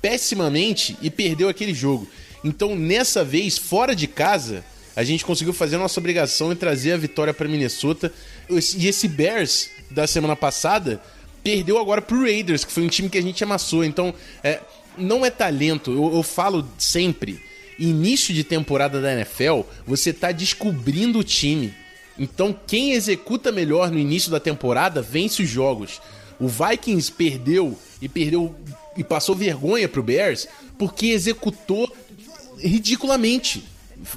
pessimamente 0.00 0.96
e 1.00 1.10
perdeu 1.10 1.48
aquele 1.48 1.72
jogo. 1.72 2.06
Então, 2.44 2.76
nessa 2.76 3.24
vez, 3.24 3.56
fora 3.56 3.96
de 3.96 4.06
casa, 4.06 4.64
a 4.96 5.02
gente 5.02 5.24
conseguiu 5.24 5.52
fazer 5.52 5.76
nossa 5.76 5.98
obrigação 5.98 6.52
e 6.52 6.56
trazer 6.56 6.92
a 6.92 6.96
vitória 6.96 7.34
para 7.34 7.48
Minnesota. 7.48 8.12
E 8.48 8.86
esse 8.86 9.08
Bears 9.08 9.70
da 9.90 10.06
semana 10.06 10.36
passada 10.36 11.02
perdeu 11.42 11.78
agora 11.78 12.00
pro 12.00 12.22
Raiders, 12.22 12.64
que 12.64 12.72
foi 12.72 12.84
um 12.84 12.88
time 12.88 13.08
que 13.08 13.18
a 13.18 13.22
gente 13.22 13.42
amassou. 13.42 13.84
Então, 13.84 14.14
é, 14.42 14.60
não 14.96 15.24
é 15.24 15.30
talento, 15.30 15.90
eu, 15.90 16.16
eu 16.16 16.22
falo 16.22 16.66
sempre. 16.78 17.40
Início 17.78 18.32
de 18.32 18.44
temporada 18.44 19.00
da 19.00 19.12
NFL, 19.12 19.62
você 19.84 20.12
tá 20.12 20.30
descobrindo 20.30 21.18
o 21.18 21.24
time. 21.24 21.74
Então, 22.16 22.56
quem 22.66 22.92
executa 22.92 23.50
melhor 23.50 23.90
no 23.90 23.98
início 23.98 24.30
da 24.30 24.38
temporada 24.38 25.02
vence 25.02 25.42
os 25.42 25.48
jogos. 25.48 26.00
O 26.38 26.46
Vikings 26.46 27.10
perdeu 27.10 27.76
e 28.00 28.08
perdeu 28.08 28.54
e 28.96 29.02
passou 29.02 29.34
vergonha 29.34 29.88
pro 29.88 30.02
Bears 30.02 30.46
porque 30.78 31.06
executou 31.06 31.92
ridiculamente. 32.58 33.64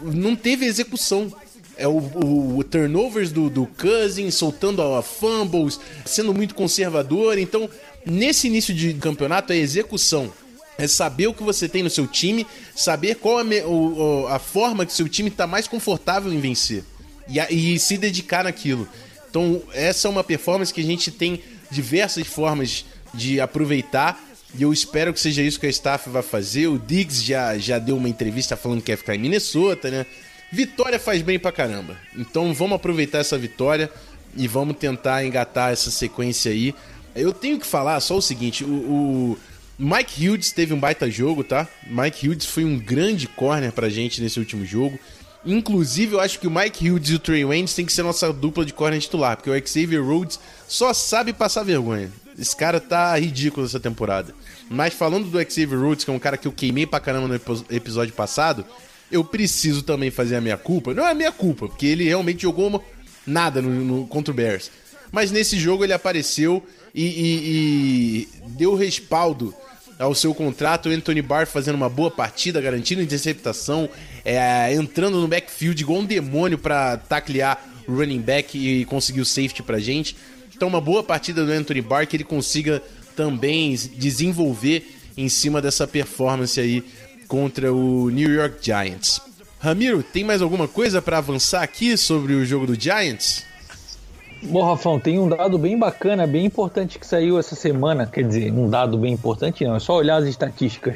Não 0.01 0.35
teve 0.35 0.65
execução. 0.65 1.33
É 1.75 1.87
o, 1.87 1.97
o, 1.97 2.57
o 2.57 2.63
turnovers 2.63 3.31
do, 3.31 3.49
do 3.49 3.67
Cousins, 3.67 4.33
soltando 4.33 4.81
a 4.81 5.03
fumbles, 5.03 5.79
sendo 6.05 6.33
muito 6.33 6.55
conservador. 6.55 7.37
Então, 7.37 7.69
nesse 8.05 8.47
início 8.47 8.73
de 8.73 8.93
campeonato, 8.95 9.53
é 9.53 9.57
execução. 9.57 10.33
É 10.77 10.87
saber 10.87 11.27
o 11.27 11.33
que 11.33 11.43
você 11.43 11.67
tem 11.67 11.83
no 11.83 11.89
seu 11.89 12.07
time, 12.07 12.45
saber 12.75 13.15
qual 13.15 13.39
a, 13.39 14.35
a 14.35 14.39
forma 14.39 14.85
que 14.85 14.93
seu 14.93 15.07
time 15.07 15.29
está 15.29 15.47
mais 15.47 15.67
confortável 15.67 16.31
em 16.31 16.39
vencer 16.39 16.83
e, 17.27 17.73
e 17.73 17.79
se 17.79 17.97
dedicar 17.97 18.43
naquilo. 18.43 18.87
Então, 19.29 19.61
essa 19.73 20.07
é 20.07 20.11
uma 20.11 20.23
performance 20.23 20.73
que 20.73 20.81
a 20.81 20.85
gente 20.85 21.11
tem 21.11 21.41
diversas 21.69 22.25
formas 22.25 22.85
de 23.13 23.39
aproveitar. 23.39 24.23
E 24.57 24.63
eu 24.63 24.73
espero 24.73 25.13
que 25.13 25.19
seja 25.19 25.43
isso 25.43 25.59
que 25.59 25.67
a 25.67 25.69
staff 25.69 26.09
vai 26.09 26.23
fazer. 26.23 26.67
O 26.67 26.79
Diggs 26.79 27.23
já, 27.23 27.57
já 27.57 27.77
deu 27.77 27.95
uma 27.95 28.09
entrevista 28.09 28.57
falando 28.57 28.79
que 28.79 28.87
quer 28.87 28.97
ficar 28.97 29.15
em 29.15 29.19
Minnesota, 29.19 29.91
né? 29.91 30.05
Vitória 30.51 30.99
faz 30.99 31.21
bem 31.21 31.37
pra 31.37 31.51
caramba. 31.51 31.95
Então 32.15 32.53
vamos 32.53 32.75
aproveitar 32.75 33.19
essa 33.19 33.37
vitória 33.37 33.91
e 34.35 34.47
vamos 34.47 34.77
tentar 34.77 35.23
engatar 35.23 35.71
essa 35.71 35.91
sequência 35.91 36.51
aí. 36.51 36.73
Eu 37.15 37.33
tenho 37.33 37.59
que 37.59 37.67
falar 37.67 37.99
só 37.99 38.17
o 38.17 38.21
seguinte: 38.21 38.63
o, 38.63 38.69
o 38.69 39.37
Mike 39.77 40.27
Hughes 40.27 40.51
teve 40.51 40.73
um 40.73 40.79
baita 40.79 41.09
jogo, 41.09 41.43
tá? 41.43 41.67
Mike 41.85 42.27
Hughes 42.27 42.45
foi 42.45 42.65
um 42.65 42.79
grande 42.79 43.27
corner 43.27 43.71
pra 43.71 43.89
gente 43.89 44.21
nesse 44.21 44.39
último 44.39 44.65
jogo. 44.65 44.97
Inclusive, 45.45 46.15
eu 46.15 46.19
acho 46.19 46.39
que 46.39 46.47
o 46.47 46.51
Mike 46.51 46.89
Hughes 46.89 47.09
e 47.09 47.15
o 47.15 47.19
Trey 47.19 47.45
Waynes 47.45 47.73
tem 47.73 47.85
que 47.85 47.93
ser 47.93 48.03
nossa 48.03 48.33
dupla 48.33 48.65
de 48.65 48.73
corner 48.73 48.99
titular, 48.99 49.37
porque 49.37 49.49
o 49.49 49.67
Xavier 49.67 50.03
Rhodes 50.03 50.39
só 50.67 50.93
sabe 50.93 51.31
passar 51.31 51.63
vergonha. 51.63 52.11
Esse 52.37 52.55
cara 52.55 52.79
tá 52.79 53.17
ridículo 53.17 53.65
essa 53.65 53.79
temporada. 53.79 54.33
Mas 54.69 54.93
falando 54.93 55.29
do 55.29 55.39
Xavier 55.39 55.79
Rhodes, 55.79 56.05
que 56.05 56.11
é 56.11 56.13
um 56.13 56.19
cara 56.19 56.37
que 56.37 56.47
eu 56.47 56.51
queimei 56.51 56.85
pra 56.85 56.99
caramba 56.99 57.27
no 57.27 57.65
episódio 57.69 58.13
passado, 58.13 58.65
eu 59.11 59.23
preciso 59.23 59.81
também 59.81 60.11
fazer 60.11 60.35
a 60.35 60.41
minha 60.41 60.57
culpa. 60.57 60.93
Não 60.93 61.05
é 61.05 61.11
a 61.11 61.15
minha 61.15 61.31
culpa, 61.31 61.67
porque 61.67 61.85
ele 61.85 62.03
realmente 62.03 62.43
jogou 62.43 62.83
nada 63.25 63.61
no, 63.61 63.69
no, 63.69 64.07
contra 64.07 64.31
o 64.31 64.35
Bears. 64.35 64.69
Mas 65.11 65.31
nesse 65.31 65.57
jogo 65.57 65.83
ele 65.83 65.93
apareceu 65.93 66.63
e, 66.93 67.05
e, 67.05 68.27
deu 68.49 68.75
respaldo 68.75 69.53
ao 69.97 70.13
seu 70.13 70.33
contrato. 70.35 70.89
O 70.89 70.91
Anthony 70.91 71.21
Barr 71.21 71.47
fazendo 71.47 71.75
uma 71.75 71.89
boa 71.89 72.11
partida, 72.11 72.61
garantindo 72.61 73.01
interceptação, 73.01 73.89
é, 74.23 74.73
entrando 74.73 75.19
no 75.19 75.27
backfield 75.27 75.81
igual 75.81 75.99
um 75.99 76.05
demônio 76.05 76.57
para 76.57 76.97
taclear 76.97 77.63
o 77.87 77.95
running 77.95 78.21
back 78.21 78.57
e 78.57 78.85
conseguir 78.85 79.21
o 79.21 79.25
safety 79.25 79.63
pra 79.63 79.79
gente. 79.79 80.15
Então, 80.57 80.67
uma 80.67 80.81
boa 80.81 81.03
partida 81.03 81.45
do 81.45 81.51
Anthony 81.51 81.83
Barr 81.83 82.07
que 82.07 82.17
ele 82.17 82.23
consiga 82.23 82.81
também 83.15 83.75
desenvolver 83.75 84.91
em 85.15 85.29
cima 85.29 85.61
dessa 85.61 85.85
performance 85.85 86.59
aí 86.59 86.83
contra 87.27 87.71
o 87.71 88.09
New 88.09 88.33
York 88.33 88.57
Giants. 88.59 89.21
Ramiro, 89.59 90.01
tem 90.01 90.23
mais 90.23 90.41
alguma 90.41 90.67
coisa 90.67 90.99
para 90.99 91.19
avançar 91.19 91.61
aqui 91.61 91.95
sobre 91.95 92.33
o 92.33 92.43
jogo 92.43 92.65
do 92.65 92.73
Giants? 92.73 93.45
Bom, 94.41 94.63
Rafão, 94.63 94.99
tem 94.99 95.19
um 95.19 95.29
dado 95.29 95.59
bem 95.59 95.77
bacana, 95.77 96.25
bem 96.25 96.45
importante 96.45 96.97
que 96.97 97.05
saiu 97.05 97.37
essa 97.37 97.55
semana. 97.55 98.07
Quer 98.07 98.27
dizer, 98.27 98.51
um 98.51 98.67
dado 98.67 98.97
bem 98.97 99.13
importante 99.13 99.63
não, 99.63 99.75
é 99.75 99.79
só 99.79 99.95
olhar 99.95 100.17
as 100.17 100.25
estatísticas. 100.27 100.95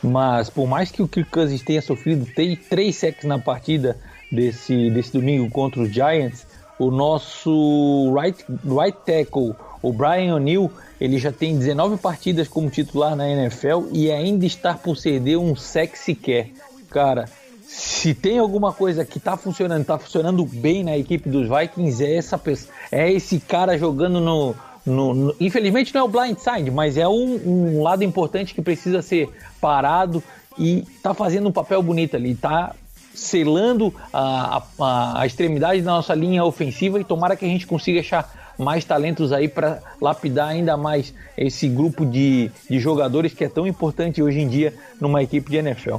Mas 0.00 0.48
por 0.48 0.68
mais 0.68 0.92
que 0.92 1.02
o 1.02 1.08
Kirk 1.08 1.30
Cousins 1.32 1.62
tenha 1.62 1.82
sofrido 1.82 2.28
três 2.68 2.94
sacks 2.94 3.24
na 3.24 3.40
partida 3.40 3.98
desse, 4.30 4.88
desse 4.90 5.12
domingo 5.12 5.50
contra 5.50 5.80
os 5.82 5.92
Giants, 5.92 6.46
o 6.80 6.90
nosso 6.90 8.10
right, 8.18 8.42
right 8.64 8.98
tackle, 9.04 9.54
o 9.82 9.92
Brian 9.92 10.34
O'Neill, 10.34 10.70
ele 10.98 11.18
já 11.18 11.30
tem 11.30 11.58
19 11.58 11.98
partidas 11.98 12.48
como 12.48 12.70
titular 12.70 13.14
na 13.14 13.28
NFL 13.28 13.90
e 13.92 14.10
ainda 14.10 14.46
está 14.46 14.72
por 14.72 14.96
ceder 14.96 15.38
um 15.38 15.54
sec 15.54 15.94
sequer. 15.94 16.48
Cara, 16.88 17.26
se 17.62 18.14
tem 18.14 18.38
alguma 18.38 18.72
coisa 18.72 19.04
que 19.04 19.20
tá 19.20 19.36
funcionando, 19.36 19.84
tá 19.84 19.98
funcionando 19.98 20.42
bem 20.42 20.82
na 20.82 20.96
equipe 20.96 21.28
dos 21.28 21.46
Vikings, 21.46 22.02
é 22.02 22.16
essa 22.16 22.40
é 22.90 23.12
esse 23.12 23.38
cara 23.40 23.76
jogando 23.76 24.18
no, 24.18 24.56
no, 24.84 25.14
no, 25.14 25.36
infelizmente 25.38 25.94
não 25.94 26.00
é 26.00 26.04
o 26.04 26.08
blindside, 26.08 26.70
mas 26.70 26.96
é 26.96 27.06
um, 27.06 27.76
um, 27.76 27.82
lado 27.82 28.02
importante 28.02 28.54
que 28.54 28.62
precisa 28.62 29.02
ser 29.02 29.28
parado 29.60 30.22
e 30.58 30.86
tá 31.02 31.12
fazendo 31.12 31.50
um 31.50 31.52
papel 31.52 31.82
bonito 31.82 32.16
ali, 32.16 32.34
tá 32.34 32.74
selando 33.14 33.94
a, 34.12 34.62
a, 34.78 35.20
a 35.20 35.26
extremidade 35.26 35.82
da 35.82 35.92
nossa 35.92 36.14
linha 36.14 36.44
ofensiva 36.44 37.00
e 37.00 37.04
tomara 37.04 37.36
que 37.36 37.44
a 37.44 37.48
gente 37.48 37.66
consiga 37.66 38.00
achar 38.00 38.54
mais 38.58 38.84
talentos 38.84 39.32
aí 39.32 39.48
para 39.48 39.82
lapidar 40.00 40.48
ainda 40.48 40.76
mais 40.76 41.14
esse 41.36 41.68
grupo 41.68 42.04
de, 42.04 42.50
de 42.68 42.78
jogadores 42.78 43.32
que 43.32 43.44
é 43.44 43.48
tão 43.48 43.66
importante 43.66 44.22
hoje 44.22 44.38
em 44.38 44.48
dia 44.48 44.74
numa 45.00 45.22
equipe 45.22 45.50
de 45.50 45.56
NFL. 45.56 45.96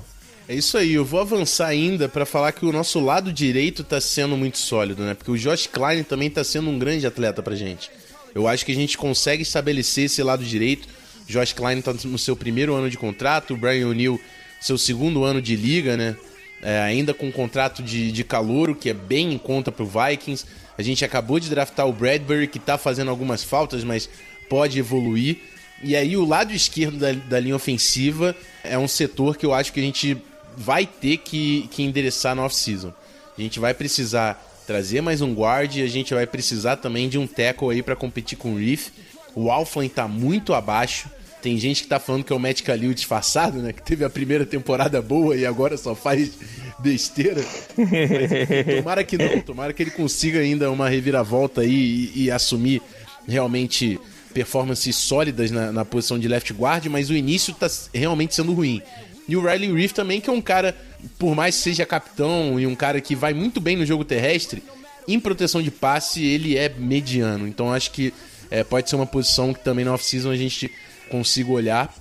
É 0.47 0.55
isso 0.55 0.77
aí, 0.77 0.93
eu 0.93 1.05
vou 1.05 1.21
avançar 1.21 1.67
ainda 1.67 2.09
para 2.09 2.25
falar 2.25 2.51
que 2.51 2.65
o 2.65 2.71
nosso 2.71 2.99
lado 2.99 3.31
direito 3.31 3.83
tá 3.83 4.01
sendo 4.01 4.35
muito 4.35 4.57
sólido, 4.57 5.03
né? 5.03 5.13
Porque 5.13 5.31
o 5.31 5.37
Josh 5.37 5.67
Klein 5.67 6.03
também 6.03 6.29
tá 6.29 6.43
sendo 6.43 6.69
um 6.69 6.77
grande 6.77 7.07
atleta 7.07 7.41
pra 7.41 7.55
gente. 7.55 7.89
Eu 8.35 8.47
acho 8.47 8.65
que 8.65 8.71
a 8.71 8.75
gente 8.75 8.97
consegue 8.97 9.43
estabelecer 9.43 10.05
esse 10.05 10.21
lado 10.21 10.43
direito. 10.43 10.87
Josh 11.27 11.53
Klein 11.53 11.81
tá 11.81 11.93
no 11.93 12.17
seu 12.17 12.35
primeiro 12.35 12.73
ano 12.73 12.89
de 12.89 12.97
contrato, 12.97 13.53
o 13.53 13.57
Brian 13.57 13.87
O'Neill 13.87 14.19
seu 14.61 14.77
segundo 14.77 15.23
ano 15.23 15.41
de 15.41 15.55
liga, 15.55 15.97
né? 15.97 16.15
É, 16.61 16.79
ainda 16.79 17.13
com 17.13 17.27
um 17.27 17.31
contrato 17.31 17.81
de, 17.81 18.11
de 18.11 18.23
calouro, 18.23 18.75
que 18.75 18.89
é 18.89 18.93
bem 18.93 19.33
em 19.33 19.37
conta 19.37 19.71
pro 19.71 19.85
Vikings. 19.85 20.45
A 20.77 20.81
gente 20.81 21.03
acabou 21.03 21.39
de 21.39 21.49
draftar 21.49 21.87
o 21.87 21.93
Bradbury, 21.93 22.47
que 22.47 22.59
tá 22.59 22.77
fazendo 22.77 23.09
algumas 23.09 23.43
faltas, 23.43 23.83
mas 23.83 24.09
pode 24.49 24.77
evoluir. 24.77 25.37
E 25.83 25.95
aí 25.95 26.15
o 26.15 26.25
lado 26.25 26.53
esquerdo 26.53 26.97
da, 26.97 27.11
da 27.11 27.39
linha 27.39 27.55
ofensiva 27.55 28.35
é 28.63 28.77
um 28.77 28.87
setor 28.87 29.37
que 29.37 29.45
eu 29.45 29.53
acho 29.53 29.73
que 29.73 29.79
a 29.79 29.83
gente 29.83 30.15
vai 30.55 30.85
ter 30.85 31.17
que, 31.17 31.67
que 31.71 31.81
endereçar 31.81 32.35
no 32.35 32.43
off-season. 32.43 32.93
A 33.37 33.41
gente 33.41 33.59
vai 33.59 33.73
precisar 33.73 34.39
trazer 34.67 35.01
mais 35.01 35.21
um 35.21 35.33
guard 35.33 35.75
e 35.75 35.81
a 35.81 35.87
gente 35.87 36.13
vai 36.13 36.27
precisar 36.27 36.75
também 36.75 37.09
de 37.09 37.17
um 37.17 37.25
tackle 37.25 37.71
aí 37.71 37.81
para 37.81 37.95
competir 37.95 38.37
com 38.37 38.53
o 38.53 38.57
Reef. 38.57 38.89
O 39.33 39.49
Alflin 39.49 39.89
tá 39.89 40.07
muito 40.07 40.53
abaixo. 40.53 41.09
Tem 41.41 41.57
gente 41.57 41.83
que 41.83 41.89
tá 41.89 41.99
falando 41.99 42.23
que 42.23 42.31
é 42.31 42.35
o 42.35 42.39
Matt 42.39 42.61
Khalil 42.61 42.93
disfarçado, 42.93 43.59
né? 43.59 43.73
Que 43.73 43.81
teve 43.81 44.05
a 44.05 44.09
primeira 44.09 44.45
temporada 44.45 45.01
boa 45.01 45.35
e 45.35 45.45
agora 45.45 45.75
só 45.75 45.95
faz 45.95 46.31
besteira. 46.79 47.43
Mas, 47.77 48.77
tomara 48.77 49.03
que 49.03 49.17
não, 49.17 49.41
tomara 49.41 49.73
que 49.73 49.81
ele 49.81 49.91
consiga 49.91 50.39
ainda 50.39 50.69
uma 50.69 50.87
reviravolta 50.87 51.61
aí 51.61 52.11
e, 52.15 52.23
e 52.23 52.31
assumir 52.31 52.81
realmente 53.27 53.99
performances 54.33 54.95
sólidas 54.95 55.51
na, 55.51 55.71
na, 55.71 55.85
posição 55.85 56.17
de 56.17 56.27
left 56.27 56.53
guard, 56.53 56.85
mas 56.87 57.09
o 57.09 57.13
início 57.13 57.53
tá 57.53 57.69
realmente 57.93 58.35
sendo 58.35 58.53
ruim. 58.53 58.81
E 59.27 59.35
o 59.35 59.41
Riley 59.41 59.73
Reef 59.73 59.91
também, 59.91 60.19
que 60.19 60.29
é 60.29 60.33
um 60.33 60.41
cara, 60.41 60.75
por 61.17 61.35
mais 61.35 61.55
que 61.55 61.61
seja 61.61 61.85
capitão 61.85 62.59
e 62.59 62.65
um 62.65 62.75
cara 62.75 62.99
que 62.99 63.15
vai 63.15 63.33
muito 63.33 63.59
bem 63.59 63.75
no 63.75 63.85
jogo 63.85 64.03
terrestre, 64.03 64.63
em 65.07 65.19
proteção 65.19 65.61
de 65.61 65.71
passe 65.71 66.23
ele 66.23 66.57
é 66.57 66.69
mediano. 66.69 67.47
Então 67.47 67.73
acho 67.73 67.91
que 67.91 68.13
é, 68.49 68.63
pode 68.63 68.89
ser 68.89 68.95
uma 68.95 69.05
posição 69.05 69.53
que 69.53 69.63
também 69.63 69.85
na 69.85 69.93
off-season 69.93 70.31
a 70.31 70.35
gente 70.35 70.71
consiga 71.11 71.51
olhar, 71.51 71.93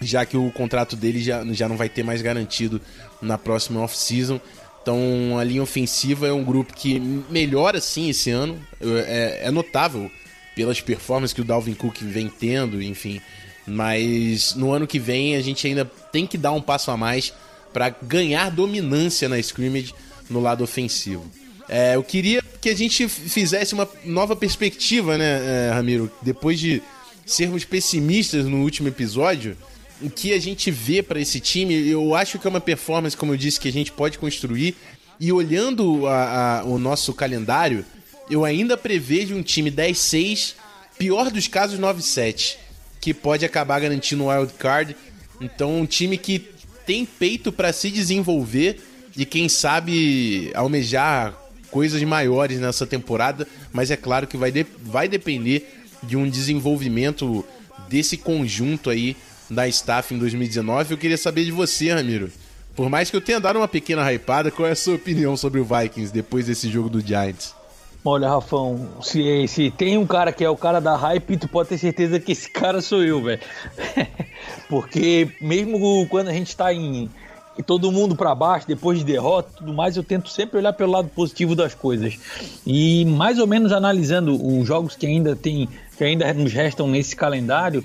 já 0.00 0.24
que 0.26 0.36
o 0.36 0.50
contrato 0.50 0.94
dele 0.94 1.20
já, 1.22 1.42
já 1.52 1.68
não 1.68 1.76
vai 1.76 1.88
ter 1.88 2.04
mais 2.04 2.20
garantido 2.22 2.80
na 3.20 3.38
próxima 3.38 3.80
off-season. 3.80 4.38
Então 4.82 5.38
a 5.38 5.42
linha 5.42 5.62
ofensiva 5.62 6.28
é 6.28 6.32
um 6.32 6.44
grupo 6.44 6.74
que 6.74 7.00
melhora 7.30 7.80
sim 7.80 8.10
esse 8.10 8.30
ano. 8.30 8.60
É, 8.80 9.40
é 9.44 9.50
notável 9.50 10.10
pelas 10.54 10.80
performances 10.80 11.34
que 11.34 11.40
o 11.40 11.44
Dalvin 11.44 11.74
Cook 11.74 11.98
vem 12.02 12.28
tendo, 12.28 12.82
enfim. 12.82 13.20
Mas 13.66 14.54
no 14.54 14.72
ano 14.72 14.86
que 14.86 14.98
vem 14.98 15.36
a 15.36 15.40
gente 15.40 15.66
ainda 15.66 15.84
tem 16.12 16.26
que 16.26 16.38
dar 16.38 16.52
um 16.52 16.60
passo 16.60 16.90
a 16.90 16.96
mais 16.96 17.32
para 17.72 17.90
ganhar 17.90 18.50
dominância 18.50 19.28
na 19.28 19.38
scrimmage 19.38 19.94
no 20.28 20.40
lado 20.40 20.64
ofensivo. 20.64 21.30
É, 21.68 21.96
eu 21.96 22.02
queria 22.02 22.42
que 22.60 22.70
a 22.70 22.74
gente 22.74 23.06
fizesse 23.08 23.74
uma 23.74 23.86
nova 24.04 24.34
perspectiva, 24.34 25.18
né, 25.18 25.68
é, 25.68 25.70
Ramiro? 25.72 26.10
Depois 26.22 26.58
de 26.58 26.82
sermos 27.32 27.64
pessimistas 27.64 28.46
no 28.46 28.62
último 28.62 28.88
episódio, 28.88 29.56
o 30.00 30.08
que 30.08 30.32
a 30.32 30.40
gente 30.40 30.70
vê 30.70 31.02
para 31.02 31.20
esse 31.20 31.40
time, 31.40 31.74
eu 31.88 32.14
acho 32.14 32.38
que 32.38 32.46
é 32.46 32.50
uma 32.50 32.60
performance, 32.60 33.16
como 33.16 33.32
eu 33.32 33.36
disse, 33.36 33.60
que 33.60 33.68
a 33.68 33.72
gente 33.72 33.92
pode 33.92 34.18
construir. 34.18 34.76
E 35.20 35.32
olhando 35.32 36.06
a, 36.06 36.60
a, 36.60 36.64
o 36.64 36.78
nosso 36.78 37.12
calendário, 37.12 37.84
eu 38.30 38.44
ainda 38.44 38.76
prevejo 38.76 39.34
um 39.34 39.42
time 39.42 39.70
10-6, 39.70 40.54
pior 40.96 41.30
dos 41.30 41.48
casos 41.48 41.78
9-7 41.78 42.56
que 43.00 43.14
pode 43.14 43.44
acabar 43.44 43.80
garantindo 43.80 44.24
um 44.24 44.28
wild 44.28 44.52
card. 44.54 44.96
Então, 45.40 45.80
um 45.80 45.86
time 45.86 46.18
que 46.18 46.38
tem 46.84 47.04
peito 47.04 47.52
para 47.52 47.72
se 47.72 47.90
desenvolver 47.90 48.80
e 49.16 49.24
quem 49.24 49.48
sabe 49.48 50.50
almejar 50.54 51.34
coisas 51.70 52.02
maiores 52.02 52.58
nessa 52.58 52.86
temporada, 52.86 53.46
mas 53.72 53.90
é 53.90 53.96
claro 53.96 54.26
que 54.26 54.36
vai, 54.36 54.50
de, 54.50 54.66
vai 54.82 55.06
depender 55.06 55.77
de 56.02 56.16
um 56.16 56.28
desenvolvimento 56.28 57.44
desse 57.88 58.16
conjunto 58.16 58.90
aí 58.90 59.16
da 59.50 59.66
staff 59.68 60.14
em 60.14 60.18
2019. 60.18 60.92
Eu 60.92 60.98
queria 60.98 61.16
saber 61.16 61.44
de 61.44 61.52
você, 61.52 61.92
Ramiro. 61.92 62.30
Por 62.76 62.88
mais 62.88 63.10
que 63.10 63.16
eu 63.16 63.20
tenha 63.20 63.40
dado 63.40 63.56
uma 63.56 63.68
pequena 63.68 64.02
hypada, 64.12 64.50
qual 64.50 64.68
é 64.68 64.72
a 64.72 64.76
sua 64.76 64.94
opinião 64.94 65.36
sobre 65.36 65.58
o 65.60 65.64
Vikings 65.64 66.12
depois 66.12 66.46
desse 66.46 66.68
jogo 66.68 66.88
do 66.88 67.00
Giants? 67.00 67.54
Olha, 68.04 68.28
Rafão, 68.28 68.88
se, 69.02 69.48
se 69.48 69.70
tem 69.70 69.98
um 69.98 70.06
cara 70.06 70.32
que 70.32 70.44
é 70.44 70.48
o 70.48 70.56
cara 70.56 70.80
da 70.80 70.96
hype, 70.96 71.36
tu 71.36 71.48
pode 71.48 71.70
ter 71.70 71.78
certeza 71.78 72.20
que 72.20 72.32
esse 72.32 72.48
cara 72.48 72.80
sou 72.80 73.02
eu, 73.02 73.20
velho. 73.22 73.40
Porque 74.70 75.28
mesmo 75.40 76.06
quando 76.06 76.28
a 76.28 76.32
gente 76.32 76.56
tá 76.56 76.72
em 76.72 77.10
todo 77.66 77.90
mundo 77.90 78.14
para 78.14 78.34
baixo, 78.34 78.68
depois 78.68 79.00
de 79.00 79.04
derrota 79.04 79.50
tudo 79.56 79.74
mais, 79.74 79.96
eu 79.96 80.04
tento 80.04 80.30
sempre 80.30 80.58
olhar 80.58 80.72
pelo 80.72 80.92
lado 80.92 81.08
positivo 81.08 81.56
das 81.56 81.74
coisas. 81.74 82.16
E 82.64 83.04
mais 83.04 83.38
ou 83.38 83.46
menos 83.46 83.72
analisando 83.72 84.34
os 84.40 84.66
jogos 84.66 84.94
que 84.94 85.06
ainda 85.06 85.34
tem, 85.34 85.68
que 85.98 86.04
ainda 86.04 86.32
nos 86.32 86.52
restam 86.52 86.86
nesse 86.86 87.16
calendário, 87.16 87.84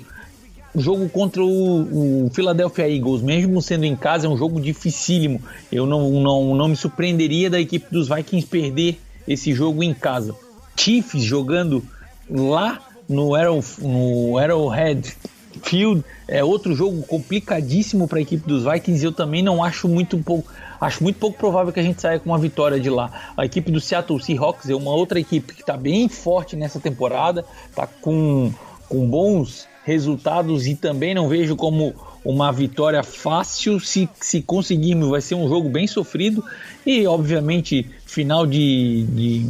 o 0.72 0.80
jogo 0.80 1.08
contra 1.08 1.42
o, 1.42 2.26
o, 2.26 2.30
Philadelphia 2.32 2.88
Eagles, 2.88 3.20
mesmo 3.20 3.60
sendo 3.60 3.84
em 3.84 3.96
casa, 3.96 4.26
é 4.26 4.30
um 4.30 4.36
jogo 4.36 4.60
dificílimo. 4.60 5.42
Eu 5.70 5.84
não, 5.84 6.10
não, 6.20 6.54
não 6.54 6.68
me 6.68 6.76
surpreenderia 6.76 7.50
da 7.50 7.60
equipe 7.60 7.86
dos 7.90 8.08
Vikings 8.08 8.46
perder 8.46 9.00
esse 9.26 9.52
jogo 9.52 9.82
em 9.82 9.92
casa. 9.92 10.34
Chiefs 10.76 11.22
jogando 11.22 11.84
lá 12.30 12.80
no, 13.08 13.34
Arrow, 13.34 13.62
no 13.80 14.38
Arrowhead 14.38 15.16
Field 15.62 16.04
é 16.26 16.42
outro 16.42 16.74
jogo 16.74 17.02
complicadíssimo 17.02 18.08
para 18.08 18.18
a 18.18 18.22
equipe 18.22 18.46
dos 18.46 18.64
Vikings. 18.64 19.04
Eu 19.04 19.12
também 19.12 19.42
não 19.42 19.62
acho 19.62 19.88
muito 19.88 20.18
pouco, 20.18 20.50
acho 20.80 21.02
muito 21.02 21.18
pouco 21.18 21.38
provável 21.38 21.72
que 21.72 21.80
a 21.80 21.82
gente 21.82 22.00
saia 22.00 22.18
com 22.18 22.30
uma 22.30 22.38
vitória 22.38 22.80
de 22.80 22.90
lá. 22.90 23.32
A 23.36 23.44
equipe 23.44 23.70
do 23.70 23.80
Seattle 23.80 24.22
Seahawks 24.22 24.68
é 24.68 24.74
uma 24.74 24.92
outra 24.92 25.18
equipe 25.20 25.54
que 25.54 25.60
está 25.60 25.76
bem 25.76 26.08
forte 26.08 26.56
nessa 26.56 26.80
temporada, 26.80 27.44
está 27.70 27.86
com, 27.86 28.52
com 28.88 29.08
bons 29.08 29.66
resultados 29.84 30.66
e 30.66 30.74
também 30.74 31.14
não 31.14 31.28
vejo 31.28 31.54
como 31.56 31.94
uma 32.24 32.50
vitória 32.50 33.02
fácil. 33.02 33.78
Se, 33.78 34.08
se 34.20 34.40
conseguirmos, 34.42 35.10
vai 35.10 35.20
ser 35.20 35.34
um 35.34 35.48
jogo 35.48 35.68
bem 35.68 35.86
sofrido. 35.86 36.42
E, 36.84 37.06
obviamente, 37.06 37.86
final 38.06 38.46
de, 38.46 39.04
de, 39.10 39.46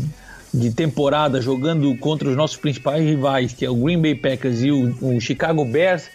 de, 0.55 0.71
temporada 0.73 1.41
jogando 1.41 1.97
contra 1.99 2.29
os 2.29 2.37
nossos 2.37 2.57
principais 2.57 3.05
rivais, 3.05 3.53
que 3.53 3.65
é 3.65 3.71
o 3.71 3.75
Green 3.75 4.01
Bay 4.01 4.15
Packers 4.15 4.63
e 4.63 4.71
o, 4.71 5.17
o 5.17 5.21
Chicago 5.21 5.65
Bears. 5.65 6.09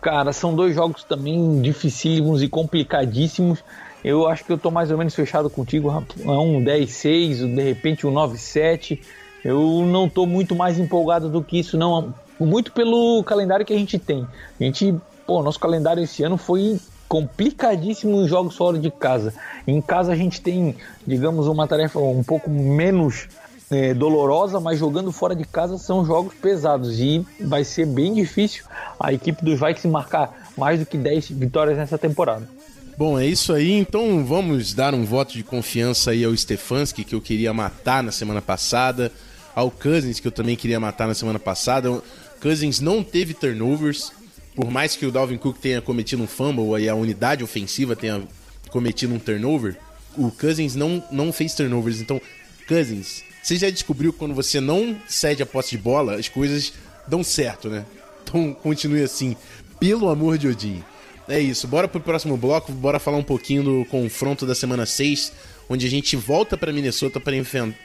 Cara, 0.00 0.32
são 0.32 0.54
dois 0.54 0.74
jogos 0.74 1.04
também 1.04 1.60
dificílimos 1.60 2.42
e 2.42 2.48
complicadíssimos. 2.48 3.62
Eu 4.02 4.26
acho 4.28 4.44
que 4.44 4.52
eu 4.52 4.58
tô 4.58 4.70
mais 4.70 4.90
ou 4.90 4.98
menos 4.98 5.14
fechado 5.14 5.48
contigo. 5.48 5.90
Um 6.26 6.62
10-6, 6.62 7.54
de 7.54 7.62
repente 7.62 8.06
um 8.06 8.12
9-7. 8.12 9.00
Eu 9.44 9.84
não 9.86 10.08
tô 10.08 10.26
muito 10.26 10.54
mais 10.54 10.78
empolgado 10.78 11.28
do 11.28 11.42
que 11.42 11.58
isso, 11.58 11.76
não. 11.76 12.14
muito 12.38 12.72
pelo 12.72 13.22
calendário 13.24 13.64
que 13.64 13.72
a 13.72 13.78
gente 13.78 13.98
tem. 13.98 14.26
A 14.60 14.64
gente, 14.64 14.94
pô, 15.26 15.42
nosso 15.42 15.60
calendário 15.60 16.02
esse 16.02 16.22
ano 16.22 16.36
foi 16.36 16.78
complicadíssimo 17.08 18.22
em 18.22 18.28
jogos 18.28 18.56
fora 18.56 18.78
de 18.78 18.90
casa. 18.90 19.32
Em 19.66 19.80
casa 19.80 20.12
a 20.12 20.16
gente 20.16 20.40
tem, 20.40 20.74
digamos, 21.06 21.46
uma 21.46 21.66
tarefa 21.66 21.98
um 21.98 22.22
pouco 22.22 22.50
menos 22.50 23.28
é, 23.70 23.94
dolorosa, 23.94 24.60
mas 24.60 24.78
jogando 24.78 25.10
fora 25.10 25.34
de 25.34 25.44
casa 25.44 25.78
são 25.78 26.04
jogos 26.04 26.34
pesados 26.34 26.98
e 27.00 27.24
vai 27.40 27.64
ser 27.64 27.86
bem 27.86 28.14
difícil 28.14 28.64
a 28.98 29.12
equipe 29.12 29.44
dos 29.44 29.58
Vikings 29.58 29.88
marcar 29.88 30.50
mais 30.56 30.78
do 30.78 30.86
que 30.86 30.96
10 30.96 31.30
vitórias 31.30 31.76
nessa 31.76 31.98
temporada. 31.98 32.48
Bom, 32.96 33.18
é 33.18 33.26
isso 33.26 33.52
aí. 33.52 33.72
Então 33.72 34.24
vamos 34.24 34.72
dar 34.72 34.94
um 34.94 35.04
voto 35.04 35.32
de 35.32 35.42
confiança 35.42 36.12
aí 36.12 36.24
ao 36.24 36.36
Stefanski, 36.36 37.04
que 37.04 37.14
eu 37.14 37.20
queria 37.20 37.52
matar 37.52 38.02
na 38.02 38.12
semana 38.12 38.40
passada, 38.40 39.10
ao 39.54 39.70
Cousins, 39.70 40.20
que 40.20 40.28
eu 40.28 40.32
também 40.32 40.56
queria 40.56 40.78
matar 40.78 41.08
na 41.08 41.14
semana 41.14 41.38
passada. 41.38 42.02
Cousins 42.40 42.80
não 42.80 43.02
teve 43.02 43.34
turnovers, 43.34 44.12
por 44.54 44.70
mais 44.70 44.94
que 44.94 45.06
o 45.06 45.10
Dalvin 45.10 45.38
Cook 45.38 45.58
tenha 45.58 45.82
cometido 45.82 46.22
um 46.22 46.26
fumble 46.26 46.80
e 46.80 46.88
a 46.88 46.94
unidade 46.94 47.42
ofensiva 47.42 47.96
tenha 47.96 48.22
cometido 48.70 49.14
um 49.14 49.18
turnover, 49.18 49.76
o 50.16 50.30
Cousins 50.30 50.74
não, 50.74 51.02
não 51.10 51.32
fez 51.32 51.54
turnovers. 51.54 52.00
Então, 52.00 52.20
Cousins, 52.68 53.22
você 53.44 53.56
já 53.56 53.68
descobriu 53.68 54.10
que 54.10 54.18
quando 54.18 54.34
você 54.34 54.58
não 54.58 54.96
cede 55.06 55.42
a 55.42 55.46
posse 55.46 55.72
de 55.72 55.78
bola, 55.78 56.14
as 56.14 56.28
coisas 56.28 56.72
dão 57.06 57.22
certo, 57.22 57.68
né? 57.68 57.84
Então 58.22 58.54
continue 58.54 59.02
assim, 59.02 59.36
pelo 59.78 60.08
amor 60.08 60.38
de 60.38 60.48
Odin. 60.48 60.82
É 61.28 61.38
isso, 61.38 61.68
bora 61.68 61.86
pro 61.86 62.00
próximo 62.00 62.38
bloco, 62.38 62.72
bora 62.72 62.98
falar 62.98 63.18
um 63.18 63.22
pouquinho 63.22 63.62
do 63.62 63.84
confronto 63.90 64.46
da 64.46 64.54
semana 64.54 64.86
6, 64.86 65.30
onde 65.68 65.86
a 65.86 65.90
gente 65.90 66.16
volta 66.16 66.56
para 66.56 66.72
Minnesota 66.72 67.20
para 67.20 67.36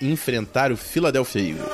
enfrentar 0.01 0.71
o 0.71 0.77
Philadelphia 0.77 1.41
Eagles. 1.41 1.67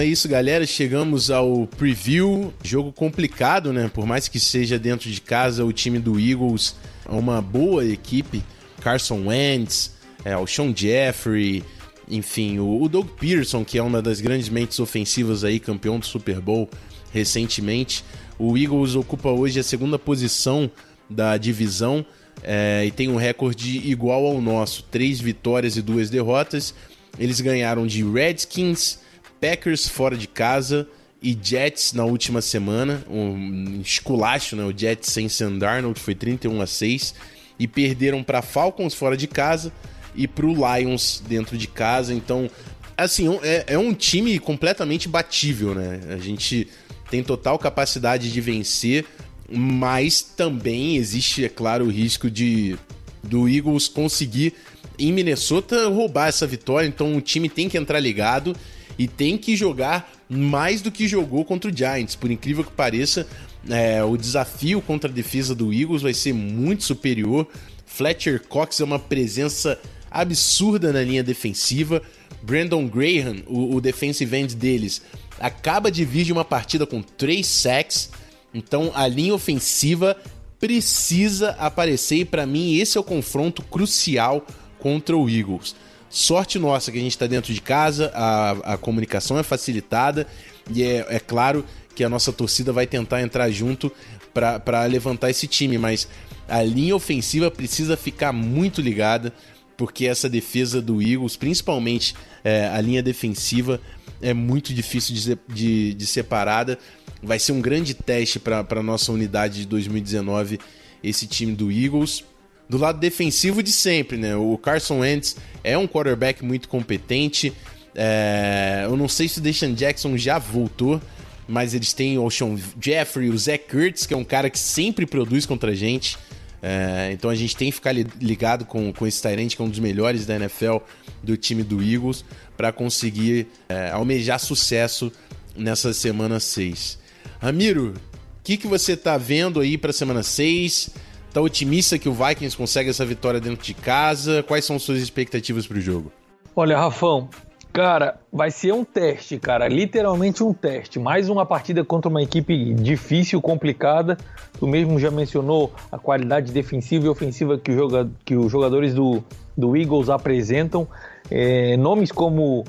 É 0.00 0.06
isso, 0.06 0.28
galera. 0.28 0.66
Chegamos 0.66 1.30
ao 1.30 1.66
preview. 1.66 2.52
Jogo 2.62 2.92
complicado, 2.92 3.72
né? 3.72 3.90
Por 3.92 4.06
mais 4.06 4.28
que 4.28 4.40
seja 4.40 4.78
dentro 4.78 5.10
de 5.10 5.20
casa, 5.20 5.64
o 5.64 5.72
time 5.72 5.98
do 5.98 6.18
Eagles 6.18 6.74
é 7.06 7.12
uma 7.12 7.40
boa 7.42 7.84
equipe. 7.84 8.42
Carson 8.80 9.26
Wentz, 9.26 9.94
é, 10.24 10.36
o 10.36 10.46
Sean 10.46 10.74
Jeffrey, 10.74 11.62
enfim, 12.08 12.58
o, 12.58 12.82
o 12.82 12.88
Doug 12.88 13.08
Pearson, 13.18 13.64
que 13.64 13.78
é 13.78 13.82
uma 13.82 14.00
das 14.00 14.20
grandes 14.20 14.48
mentes 14.48 14.78
ofensivas 14.80 15.44
aí, 15.44 15.60
campeão 15.60 15.98
do 15.98 16.06
Super 16.06 16.40
Bowl 16.40 16.68
recentemente. 17.12 18.04
O 18.38 18.56
Eagles 18.56 18.94
ocupa 18.94 19.28
hoje 19.28 19.60
a 19.60 19.62
segunda 19.62 19.98
posição 19.98 20.70
da 21.08 21.36
divisão 21.36 22.04
é, 22.42 22.84
e 22.86 22.90
tem 22.90 23.08
um 23.08 23.16
recorde 23.16 23.78
igual 23.90 24.26
ao 24.26 24.40
nosso: 24.40 24.82
três 24.90 25.20
vitórias 25.20 25.76
e 25.76 25.82
duas 25.82 26.08
derrotas. 26.08 26.74
Eles 27.18 27.40
ganharam 27.40 27.86
de 27.86 28.02
Redskins, 28.02 28.98
Packers 29.40 29.88
fora 29.88 30.16
de 30.16 30.28
casa 30.28 30.88
e 31.22 31.38
Jets 31.40 31.92
na 31.92 32.04
última 32.04 32.40
semana, 32.40 33.04
um 33.08 33.80
esculacho, 33.80 34.56
né? 34.56 34.64
O 34.64 34.76
Jets 34.76 35.12
sem 35.12 35.28
Sam 35.28 35.58
Darnold 35.58 36.00
foi 36.00 36.14
31 36.14 36.60
a 36.60 36.66
6 36.66 37.14
e 37.58 37.66
perderam 37.66 38.22
para 38.22 38.40
Falcons 38.40 38.94
fora 38.94 39.16
de 39.16 39.26
casa 39.26 39.72
e 40.14 40.26
para 40.26 40.46
o 40.46 40.54
Lions 40.54 41.22
dentro 41.28 41.58
de 41.58 41.66
casa. 41.66 42.14
Então, 42.14 42.50
assim, 42.96 43.38
é, 43.42 43.64
é 43.68 43.78
um 43.78 43.92
time 43.92 44.38
completamente 44.38 45.08
batível, 45.08 45.74
né? 45.74 46.00
A 46.10 46.16
gente 46.16 46.68
tem 47.10 47.22
total 47.22 47.58
capacidade 47.58 48.32
de 48.32 48.40
vencer, 48.40 49.04
mas 49.50 50.22
também 50.22 50.96
existe, 50.96 51.44
é 51.44 51.48
claro, 51.48 51.86
o 51.86 51.90
risco 51.90 52.30
de 52.30 52.78
do 53.22 53.46
Eagles 53.46 53.86
conseguir 53.86 54.54
em 54.98 55.12
Minnesota 55.12 55.88
roubar 55.88 56.28
essa 56.28 56.46
vitória. 56.46 56.86
Então, 56.86 57.14
o 57.14 57.20
time 57.20 57.50
tem 57.50 57.68
que 57.68 57.76
entrar 57.76 58.00
ligado 58.00 58.56
e 59.00 59.08
tem 59.08 59.38
que 59.38 59.56
jogar 59.56 60.12
mais 60.28 60.82
do 60.82 60.92
que 60.92 61.08
jogou 61.08 61.42
contra 61.42 61.70
o 61.70 61.74
Giants. 61.74 62.14
Por 62.14 62.30
incrível 62.30 62.62
que 62.62 62.70
pareça, 62.70 63.26
é, 63.66 64.04
o 64.04 64.14
desafio 64.14 64.82
contra 64.82 65.10
a 65.10 65.12
defesa 65.12 65.54
do 65.54 65.72
Eagles 65.72 66.02
vai 66.02 66.12
ser 66.12 66.34
muito 66.34 66.84
superior. 66.84 67.48
Fletcher 67.86 68.46
Cox 68.46 68.78
é 68.78 68.84
uma 68.84 68.98
presença 68.98 69.80
absurda 70.10 70.92
na 70.92 71.00
linha 71.00 71.22
defensiva. 71.22 72.02
Brandon 72.42 72.86
Graham, 72.86 73.36
o, 73.46 73.76
o 73.76 73.80
defensive 73.80 74.36
end 74.36 74.54
deles, 74.54 75.00
acaba 75.38 75.90
de 75.90 76.04
vir 76.04 76.24
de 76.24 76.32
uma 76.34 76.44
partida 76.44 76.84
com 76.86 77.00
três 77.00 77.46
sacks. 77.46 78.10
Então 78.52 78.92
a 78.94 79.08
linha 79.08 79.32
ofensiva 79.34 80.14
precisa 80.58 81.52
aparecer 81.52 82.16
e 82.16 82.24
para 82.26 82.44
mim 82.44 82.76
esse 82.76 82.98
é 82.98 83.00
o 83.00 83.04
confronto 83.04 83.62
crucial 83.62 84.46
contra 84.78 85.16
o 85.16 85.26
Eagles. 85.26 85.74
Sorte 86.10 86.58
nossa 86.58 86.90
que 86.90 86.98
a 86.98 87.00
gente 87.00 87.12
está 87.12 87.28
dentro 87.28 87.54
de 87.54 87.60
casa, 87.60 88.10
a, 88.12 88.74
a 88.74 88.76
comunicação 88.76 89.38
é 89.38 89.44
facilitada 89.44 90.26
e 90.68 90.82
é, 90.82 91.06
é 91.08 91.20
claro 91.20 91.64
que 91.94 92.02
a 92.02 92.08
nossa 92.08 92.32
torcida 92.32 92.72
vai 92.72 92.84
tentar 92.84 93.22
entrar 93.22 93.48
junto 93.52 93.92
para 94.34 94.84
levantar 94.86 95.30
esse 95.30 95.46
time, 95.46 95.78
mas 95.78 96.08
a 96.48 96.64
linha 96.64 96.96
ofensiva 96.96 97.48
precisa 97.48 97.96
ficar 97.96 98.32
muito 98.32 98.80
ligada, 98.80 99.32
porque 99.76 100.06
essa 100.06 100.28
defesa 100.28 100.82
do 100.82 101.00
Eagles, 101.00 101.36
principalmente 101.36 102.14
é, 102.42 102.66
a 102.66 102.80
linha 102.80 103.04
defensiva, 103.04 103.80
é 104.20 104.34
muito 104.34 104.74
difícil 104.74 105.14
de, 105.14 105.38
de, 105.54 105.94
de 105.94 106.06
separada. 106.06 106.76
Vai 107.22 107.38
ser 107.38 107.52
um 107.52 107.60
grande 107.60 107.94
teste 107.94 108.40
para 108.40 108.66
a 108.68 108.82
nossa 108.82 109.12
unidade 109.12 109.60
de 109.60 109.66
2019, 109.66 110.58
esse 111.02 111.26
time 111.26 111.54
do 111.54 111.70
Eagles 111.70 112.24
do 112.70 112.78
lado 112.78 113.00
defensivo 113.00 113.64
de 113.64 113.72
sempre, 113.72 114.16
né? 114.16 114.36
O 114.36 114.56
Carson 114.56 115.00
Wentz 115.00 115.36
é 115.64 115.76
um 115.76 115.88
quarterback 115.88 116.44
muito 116.44 116.68
competente. 116.68 117.52
É... 117.92 118.82
eu 118.84 118.96
não 118.96 119.08
sei 119.08 119.28
se 119.28 119.40
o 119.40 119.42
Deshaun 119.42 119.74
Jackson 119.74 120.16
já 120.16 120.38
voltou, 120.38 121.02
mas 121.48 121.74
eles 121.74 121.92
têm 121.92 122.16
o 122.16 122.30
Sean 122.30 122.56
Jeffrey, 122.80 123.28
o 123.28 123.36
Zach 123.36 123.64
Kurtz, 123.68 124.06
que 124.06 124.14
é 124.14 124.16
um 124.16 124.22
cara 124.22 124.48
que 124.48 124.58
sempre 124.58 125.04
produz 125.04 125.44
contra 125.44 125.72
a 125.72 125.74
gente. 125.74 126.16
É... 126.62 127.10
então 127.12 127.28
a 127.28 127.34
gente 127.34 127.56
tem 127.56 127.70
que 127.70 127.74
ficar 127.74 127.92
ligado 127.92 128.64
com, 128.64 128.92
com 128.92 129.04
esse 129.04 129.20
Tyrant, 129.20 129.56
que 129.56 129.60
é 129.60 129.64
um 129.64 129.68
dos 129.68 129.80
melhores 129.80 130.24
da 130.24 130.36
NFL 130.36 130.76
do 131.24 131.36
time 131.36 131.64
do 131.64 131.82
Eagles, 131.82 132.24
para 132.56 132.70
conseguir 132.70 133.48
é, 133.68 133.90
almejar 133.90 134.38
sucesso 134.38 135.12
nessa 135.56 135.92
semana 135.92 136.38
6. 136.38 136.98
Ramiro, 137.40 137.94
o 137.94 138.42
que, 138.44 138.56
que 138.56 138.68
você 138.68 138.96
tá 138.96 139.18
vendo 139.18 139.58
aí 139.58 139.76
para 139.76 139.92
semana 139.92 140.22
6? 140.22 140.90
Tá 141.32 141.40
otimista 141.40 141.96
que 141.96 142.08
o 142.08 142.12
Vikings 142.12 142.56
consegue 142.56 142.90
essa 142.90 143.06
vitória 143.06 143.40
dentro 143.40 143.64
de 143.64 143.72
casa? 143.72 144.42
Quais 144.42 144.64
são 144.64 144.78
suas 144.78 144.98
expectativas 144.98 145.66
para 145.66 145.78
o 145.78 145.80
jogo? 145.80 146.10
Olha, 146.56 146.76
Rafão, 146.76 147.28
cara, 147.72 148.18
vai 148.32 148.50
ser 148.50 148.74
um 148.74 148.84
teste, 148.84 149.38
cara, 149.38 149.68
literalmente 149.68 150.42
um 150.42 150.52
teste. 150.52 150.98
Mais 150.98 151.28
uma 151.28 151.46
partida 151.46 151.84
contra 151.84 152.08
uma 152.08 152.20
equipe 152.20 152.74
difícil, 152.74 153.40
complicada. 153.40 154.18
Tu 154.58 154.66
mesmo 154.66 154.98
já 154.98 155.10
mencionou 155.10 155.72
a 155.92 155.98
qualidade 155.98 156.50
defensiva 156.50 157.06
e 157.06 157.08
ofensiva 157.08 157.56
que, 157.56 157.72
joga, 157.72 158.10
que 158.24 158.34
os 158.34 158.50
jogadores 158.50 158.92
do, 158.92 159.22
do 159.56 159.76
Eagles 159.76 160.08
apresentam. 160.08 160.88
É, 161.30 161.76
nomes 161.76 162.10
como 162.10 162.64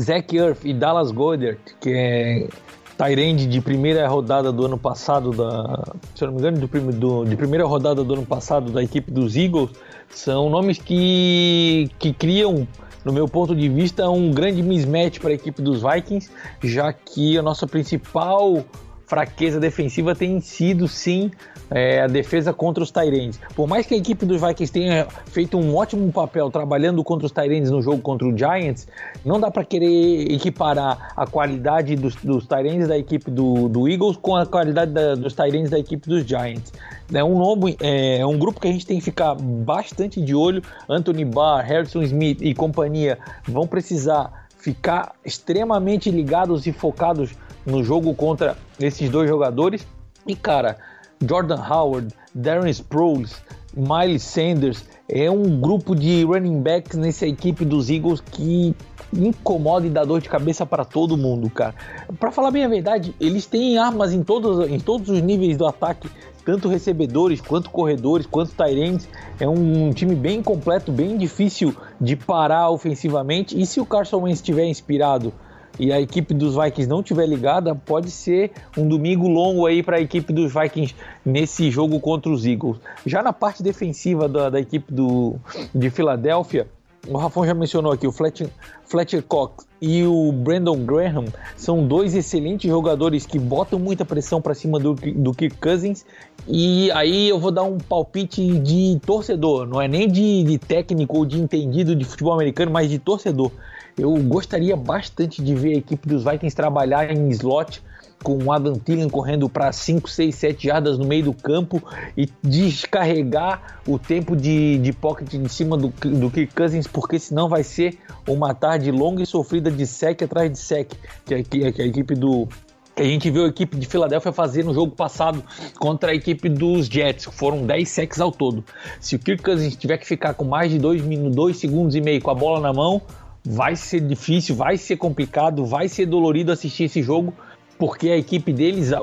Zach 0.00 0.36
Earth 0.36 0.64
e 0.64 0.72
Dallas 0.72 1.10
Goddard, 1.10 1.58
que 1.80 1.90
é 1.92 2.48
Tyrande 2.96 3.46
de 3.46 3.60
primeira 3.60 4.06
rodada 4.06 4.52
do 4.52 4.66
ano 4.66 4.78
passado, 4.78 5.32
da, 5.32 5.94
se 6.14 6.22
eu 6.22 6.28
não 6.28 6.34
me 6.34 6.40
engano, 6.40 6.58
do, 6.58 6.92
do, 6.92 7.24
de 7.24 7.36
primeira 7.36 7.66
rodada 7.66 8.04
do 8.04 8.14
ano 8.14 8.24
passado 8.24 8.70
da 8.70 8.82
equipe 8.82 9.10
dos 9.10 9.36
Eagles, 9.36 9.70
são 10.08 10.48
nomes 10.48 10.78
que, 10.78 11.90
que 11.98 12.12
criam, 12.12 12.66
no 13.04 13.12
meu 13.12 13.26
ponto 13.26 13.54
de 13.54 13.68
vista, 13.68 14.08
um 14.08 14.30
grande 14.30 14.62
mismatch 14.62 15.18
para 15.18 15.30
a 15.30 15.34
equipe 15.34 15.60
dos 15.60 15.82
Vikings, 15.82 16.30
já 16.62 16.92
que 16.92 17.36
a 17.36 17.42
nossa 17.42 17.66
principal 17.66 18.64
fraqueza 19.06 19.60
defensiva 19.60 20.14
tem 20.14 20.40
sido 20.40 20.88
sim 20.88 21.30
é, 21.70 22.02
a 22.02 22.06
defesa 22.06 22.52
contra 22.52 22.82
os 22.82 22.90
Tyrants. 22.90 23.40
Por 23.54 23.66
mais 23.66 23.86
que 23.86 23.94
a 23.94 23.96
equipe 23.96 24.24
dos 24.26 24.40
Vikings 24.40 24.72
tenha 24.72 25.06
feito 25.26 25.58
um 25.58 25.74
ótimo 25.76 26.10
papel 26.12 26.50
trabalhando 26.50 27.02
contra 27.02 27.26
os 27.26 27.32
Tyrants 27.32 27.70
no 27.70 27.82
jogo 27.82 27.98
contra 27.98 28.26
o 28.26 28.36
Giants, 28.36 28.86
não 29.24 29.40
dá 29.40 29.50
para 29.50 29.64
querer 29.64 30.32
equiparar 30.32 31.12
a 31.16 31.26
qualidade 31.26 31.96
dos, 31.96 32.16
dos 32.16 32.46
da 32.46 32.96
equipe 32.96 33.30
do, 33.30 33.68
do, 33.68 33.88
Eagles 33.88 34.16
com 34.16 34.36
a 34.36 34.46
qualidade 34.46 34.92
da, 34.92 35.14
dos 35.14 35.34
Tyrants 35.34 35.70
da 35.70 35.78
equipe 35.78 36.08
dos 36.08 36.24
Giants. 36.24 36.72
É 37.12 37.22
um, 37.22 37.38
novo, 37.38 37.68
é, 37.80 38.18
é 38.18 38.26
um 38.26 38.38
grupo 38.38 38.60
que 38.60 38.68
a 38.68 38.72
gente 38.72 38.86
tem 38.86 38.98
que 38.98 39.04
ficar 39.04 39.34
bastante 39.34 40.20
de 40.20 40.34
olho. 40.34 40.62
Anthony 40.88 41.24
Barr, 41.24 41.64
Harrison 41.64 42.02
Smith 42.02 42.40
e 42.40 42.54
companhia 42.54 43.18
vão 43.46 43.66
precisar 43.66 44.46
ficar 44.56 45.14
extremamente 45.24 46.10
ligados 46.10 46.66
e 46.66 46.72
focados 46.72 47.32
no 47.66 47.84
jogo 47.84 48.14
contra 48.14 48.56
esses 48.80 49.10
dois 49.10 49.28
jogadores. 49.28 49.86
E 50.26 50.34
cara, 50.34 50.78
Jordan 51.22 51.62
Howard, 51.68 52.14
Darren 52.34 52.70
Sproles, 52.70 53.42
Miles 53.76 54.22
Sanders, 54.22 54.84
é 55.08 55.30
um 55.30 55.60
grupo 55.60 55.94
de 55.94 56.24
running 56.24 56.62
backs 56.62 56.96
nessa 56.96 57.26
equipe 57.26 57.64
dos 57.64 57.90
Eagles 57.90 58.20
que 58.20 58.74
incomoda 59.12 59.86
e 59.86 59.90
dá 59.90 60.04
dor 60.04 60.20
de 60.20 60.28
cabeça 60.28 60.64
para 60.64 60.84
todo 60.84 61.16
mundo, 61.16 61.48
cara. 61.50 61.74
Para 62.18 62.30
falar 62.30 62.50
bem 62.50 62.64
a 62.64 62.68
verdade, 62.68 63.14
eles 63.20 63.46
têm 63.46 63.78
armas 63.78 64.12
em 64.12 64.22
todos, 64.22 64.68
em 64.68 64.80
todos 64.80 65.08
os 65.08 65.20
níveis 65.20 65.56
do 65.56 65.66
ataque, 65.66 66.08
tanto 66.44 66.68
recebedores, 66.68 67.40
quanto 67.40 67.70
corredores, 67.70 68.26
quanto 68.26 68.52
Tyrants. 68.54 69.08
É 69.38 69.48
um, 69.48 69.88
um, 69.88 69.92
time 69.92 70.14
bem 70.14 70.42
completo, 70.42 70.92
bem 70.92 71.16
difícil 71.16 71.74
de 72.00 72.16
parar 72.16 72.70
ofensivamente. 72.70 73.58
E 73.60 73.64
se 73.66 73.80
o 73.80 73.86
Carson 73.86 74.22
Wentz 74.22 74.40
estiver 74.40 74.66
inspirado 74.66 75.32
e 75.78 75.92
a 75.92 76.00
equipe 76.00 76.32
dos 76.32 76.54
Vikings 76.54 76.88
não 76.88 77.00
estiver 77.00 77.26
ligada, 77.26 77.74
pode 77.74 78.10
ser 78.10 78.52
um 78.76 78.86
domingo 78.86 79.28
longo 79.28 79.66
aí 79.66 79.82
para 79.82 79.96
a 79.96 80.00
equipe 80.00 80.32
dos 80.32 80.52
Vikings 80.52 80.94
nesse 81.24 81.70
jogo 81.70 81.98
contra 82.00 82.30
os 82.30 82.46
Eagles. 82.46 82.78
Já 83.04 83.22
na 83.22 83.32
parte 83.32 83.62
defensiva 83.62 84.28
da, 84.28 84.50
da 84.50 84.60
equipe 84.60 84.92
do, 84.92 85.36
de 85.74 85.90
Filadélfia, 85.90 86.68
o 87.06 87.18
Rafão 87.18 87.44
já 87.44 87.52
mencionou 87.52 87.92
aqui, 87.92 88.06
o 88.06 88.12
Fletcher, 88.12 88.48
Fletcher 88.86 89.22
Cox 89.22 89.66
e 89.80 90.04
o 90.04 90.32
Brandon 90.32 90.78
Graham 90.84 91.26
são 91.56 91.86
dois 91.86 92.14
excelentes 92.14 92.70
jogadores 92.70 93.26
que 93.26 93.38
botam 93.38 93.78
muita 93.78 94.04
pressão 94.04 94.40
para 94.40 94.54
cima 94.54 94.78
do, 94.78 94.94
do 94.94 95.34
Kirk 95.34 95.56
Cousins. 95.58 96.06
E 96.48 96.90
aí 96.92 97.28
eu 97.28 97.38
vou 97.38 97.50
dar 97.50 97.64
um 97.64 97.76
palpite 97.76 98.58
de 98.58 98.98
torcedor, 99.04 99.66
não 99.66 99.80
é 99.80 99.88
nem 99.88 100.08
de, 100.08 100.44
de 100.44 100.58
técnico 100.58 101.18
ou 101.18 101.26
de 101.26 101.38
entendido 101.38 101.94
de 101.94 102.04
futebol 102.04 102.32
americano, 102.32 102.70
mas 102.70 102.88
de 102.88 102.98
torcedor. 102.98 103.50
Eu 103.96 104.14
gostaria 104.24 104.76
bastante 104.76 105.42
de 105.42 105.54
ver 105.54 105.74
a 105.74 105.78
equipe 105.78 106.08
dos 106.08 106.24
Vikings 106.24 106.54
trabalhar 106.54 107.10
em 107.10 107.28
slot 107.30 107.82
com 108.22 108.42
o 108.42 108.50
Adam 108.50 108.74
Thielen 108.74 109.08
correndo 109.08 109.48
para 109.48 109.70
5, 109.70 110.08
6, 110.08 110.34
7 110.34 110.66
jardas 110.66 110.98
no 110.98 111.04
meio 111.04 111.24
do 111.24 111.34
campo 111.34 111.82
e 112.16 112.28
descarregar 112.42 113.80
o 113.86 113.98
tempo 113.98 114.34
de, 114.34 114.78
de 114.78 114.92
pocket 114.92 115.34
em 115.34 115.46
cima 115.46 115.76
do, 115.76 115.88
do 115.88 116.30
Kirk 116.30 116.54
Cousins, 116.54 116.86
porque 116.86 117.18
senão 117.18 117.48
vai 117.48 117.62
ser 117.62 117.98
uma 118.26 118.54
tarde 118.54 118.90
longa 118.90 119.22
e 119.22 119.26
sofrida 119.26 119.70
de 119.70 119.86
sec 119.86 120.22
atrás 120.22 120.50
de 120.50 120.58
sec, 120.58 120.92
que 121.26 121.42
que 121.42 121.82
a 121.82 121.86
equipe 121.86 122.14
do, 122.14 122.48
que 122.94 123.02
a 123.02 123.04
gente 123.04 123.30
viu 123.30 123.44
a 123.44 123.48
equipe 123.48 123.76
de 123.76 123.86
Filadélfia 123.86 124.32
fazer 124.32 124.64
no 124.64 124.72
jogo 124.72 124.94
passado 124.94 125.42
contra 125.78 126.12
a 126.12 126.14
equipe 126.14 126.48
dos 126.48 126.86
Jets, 126.86 127.24
foram 127.24 127.66
10 127.66 127.88
sacks 127.88 128.20
ao 128.20 128.30
todo. 128.30 128.64
Se 129.00 129.16
o 129.16 129.18
Kirk 129.18 129.42
Cousins 129.42 129.76
tiver 129.76 129.98
que 129.98 130.06
ficar 130.06 130.34
com 130.34 130.44
mais 130.44 130.70
de 130.70 130.78
2 130.78 131.02
minutos, 131.02 131.34
2 131.36 131.56
segundos 131.56 131.94
e 131.94 132.00
meio 132.00 132.22
com 132.22 132.30
a 132.30 132.34
bola 132.34 132.60
na 132.60 132.72
mão, 132.72 133.02
vai 133.44 133.76
ser 133.76 134.00
difícil, 134.00 134.54
vai 134.54 134.76
ser 134.76 134.96
complicado, 134.96 135.66
vai 135.66 135.88
ser 135.88 136.06
dolorido 136.06 136.50
assistir 136.50 136.84
esse 136.84 137.02
jogo, 137.02 137.34
porque 137.78 138.08
a 138.08 138.16
equipe 138.16 138.52
deles, 138.52 138.92
a, 138.92 139.00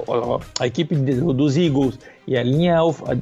a, 0.60 0.67
equipe 0.67 0.95
dos 0.95 1.58
Eagles 1.58 1.99
e 2.25 2.38
a 2.38 2.43
linha 2.43 2.77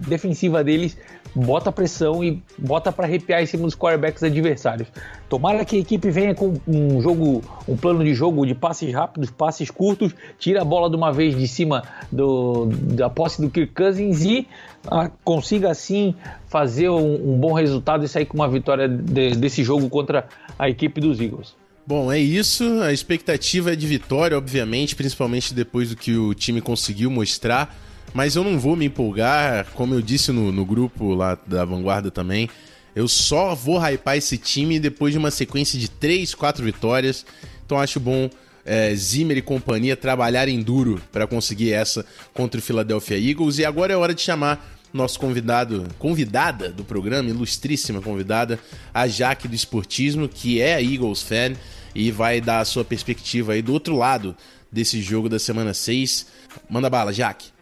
defensiva 0.08 0.64
deles 0.64 0.98
bota 1.36 1.72
pressão 1.72 2.24
e 2.24 2.42
bota 2.58 2.92
para 2.92 3.06
arrepiar 3.06 3.42
em 3.42 3.46
cima 3.46 3.64
dos 3.64 3.76
quarterbacks 3.76 4.24
adversários. 4.24 4.88
Tomara 5.28 5.64
que 5.64 5.76
a 5.76 5.80
equipe 5.80 6.10
venha 6.10 6.34
com 6.34 6.54
um 6.68 7.02
jogo, 7.02 7.44
um 7.68 7.78
plano 7.78 8.04
de 8.04 8.14
jogo 8.14 8.46
de 8.46 8.56
passes 8.56 8.94
rápidos, 8.94 9.30
passes 9.30 9.70
curtos, 9.70 10.14
tira 10.38 10.62
a 10.62 10.66
bola 10.66 10.90
de 10.90 10.96
uma 10.96 11.12
vez 11.12 11.38
de 11.38 11.48
cima 11.48 11.84
do, 12.12 12.68
da 12.68 13.10
posse 13.10 13.42
do 13.42 13.50
Kirk 13.50 13.74
Cousins 13.74 14.24
e 14.24 14.48
ah, 14.88 15.10
consiga 15.24 15.70
assim 15.70 16.16
fazer 16.48 16.90
um, 16.90 17.34
um, 17.34 17.38
bom 17.38 17.54
resultado 17.54 18.04
e 18.04 18.08
sair 18.08 18.26
com 18.26 18.36
uma 18.36 18.48
vitória 18.48 18.88
de, 18.88 19.32
desse 19.32 19.64
jogo 19.64 19.90
contra 19.90 20.28
a 20.58 20.70
equipe 20.70 21.00
dos 21.00 21.20
Eagles. 21.20 21.56
Bom, 21.86 22.12
é 22.12 22.20
isso. 22.20 22.64
A 22.82 22.94
expectativa 22.94 23.74
é 23.74 23.76
de 23.76 23.88
vitória, 23.88 24.38
obviamente, 24.38 24.96
principalmente 24.96 25.54
depois 25.54 25.90
do 25.90 25.96
que 25.96 26.16
o 26.16 26.34
time 26.36 26.62
conseguiu 26.62 27.10
mostrar. 27.10 27.76
Mas 28.14 28.36
eu 28.36 28.44
não 28.44 28.60
vou 28.60 28.76
me 28.76 28.86
empolgar, 28.86 29.68
como 29.74 29.94
eu 29.94 30.02
disse 30.02 30.32
no, 30.32 30.52
no 30.52 30.66
grupo 30.66 31.14
lá 31.14 31.38
da 31.46 31.64
Vanguarda 31.66 32.10
também. 32.10 32.50
Eu 32.96 33.08
só 33.08 33.54
vou 33.54 33.80
hypar 33.80 34.18
esse 34.18 34.38
time 34.38 34.80
depois 34.80 35.14
de 35.14 35.18
uma 35.18 35.32
sequência 35.32 35.80
de 35.80 35.90
3, 35.90 36.34
4 36.34 36.64
vitórias. 36.64 37.26
Então 37.66 37.80
acho 37.80 38.00
bom 38.00 38.30
é, 38.66 38.94
Zimmer 38.96 39.38
e 39.38 39.42
companhia 39.42 39.96
trabalharem 39.96 40.62
duro 40.62 41.02
para 41.12 41.28
conseguir 41.28 41.72
essa 41.72 42.06
contra 42.34 42.60
o 42.60 42.64
Philadelphia 42.64 43.18
Eagles. 43.18 43.60
E 43.60 43.66
agora 43.66 43.94
é 43.94 43.98
hora 43.98 44.14
de 44.14 44.22
chamar 44.22 44.78
nosso 44.92 45.20
convidado, 45.20 45.88
convidada 46.00 46.70
do 46.70 46.84
programa, 46.84 47.30
ilustríssima 47.30 48.02
convidada, 48.02 48.60
a 48.94 49.08
Jaque 49.08 49.48
do 49.48 49.56
Esportismo, 49.56 50.28
que 50.28 50.60
é 50.62 50.82
Eagles 50.82 51.22
fan 51.22 51.54
e 51.94 52.12
vai 52.12 52.42
dar 52.42 52.60
a 52.60 52.66
sua 52.66 52.84
perspectiva 52.84 53.54
aí 53.54 53.62
do 53.62 53.74
outro 53.74 53.96
lado 53.96 54.36
desse 54.72 55.02
jogo 55.02 55.30
da 55.30 55.40
semana 55.40 55.74
6. 55.74 56.28
Manda 56.70 56.90
bala, 56.90 57.14
Jaque. 57.14 57.59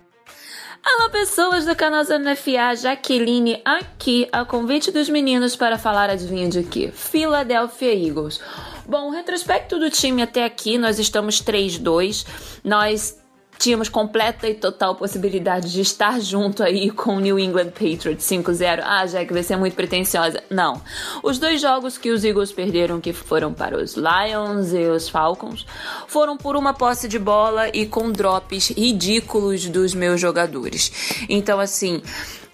Alô, 0.89 1.10
pessoas 1.10 1.65
do 1.65 1.76
canal 1.76 2.02
NFA, 2.02 2.73
Jaqueline 2.78 3.62
aqui, 3.65 4.26
a 4.32 4.45
convite 4.45 4.89
dos 4.89 5.10
meninos 5.10 5.54
para 5.54 5.78
falar, 5.78 6.10
adivinha 6.10 6.47
de 6.47 6.63
quê? 6.63 6.89
Philadelphia 6.93 7.93
Eagles. 7.93 8.39
Bom, 8.86 9.10
retrospecto 9.10 9.78
do 9.78 9.89
time 9.89 10.21
até 10.21 10.45
aqui, 10.45 10.78
nós 10.78 10.97
estamos 10.97 11.41
3-2. 11.41 12.26
Nós 12.63 13.21
tínhamos 13.58 13.89
completa 13.89 14.48
e 14.48 14.54
total 14.54 14.96
possibilidade 14.96 15.72
de 15.72 15.82
estar 15.82 16.20
junto 16.22 16.63
aí 16.63 16.89
com 16.91 17.17
o 17.17 17.20
New 17.20 17.39
England 17.39 17.72
Patriots 17.72 18.26
5-0. 18.26 18.82
Ah, 18.84 19.06
Jack, 19.06 19.34
vai 19.34 19.43
ser 19.43 19.58
muito 19.58 19.76
pretensiosa. 19.76 20.43
Não. 20.50 20.82
Os 21.24 21.39
dois 21.39 21.62
jogos 21.62 21.98
que 21.98 22.12
os 22.12 22.24
Eagles 22.24 22.52
perderam, 22.52 23.02
que 23.02 23.13
foram 23.13 23.54
para 23.54 23.78
os 23.78 23.96
Lions 23.96 24.74
e 24.74 24.86
os 24.86 25.10
Falcons, 25.10 25.65
foram 26.08 26.38
por 26.38 26.56
uma 26.56 26.74
posse 26.74 27.08
de 27.08 27.20
bola 27.20 27.70
e 27.74 27.86
com 27.86 28.12
drops 28.12 28.70
ridículos 28.70 29.67
dos 29.67 29.93
meus 29.93 30.20
jogadores. 30.20 31.26
Então, 31.30 31.60
assim, 31.60 32.02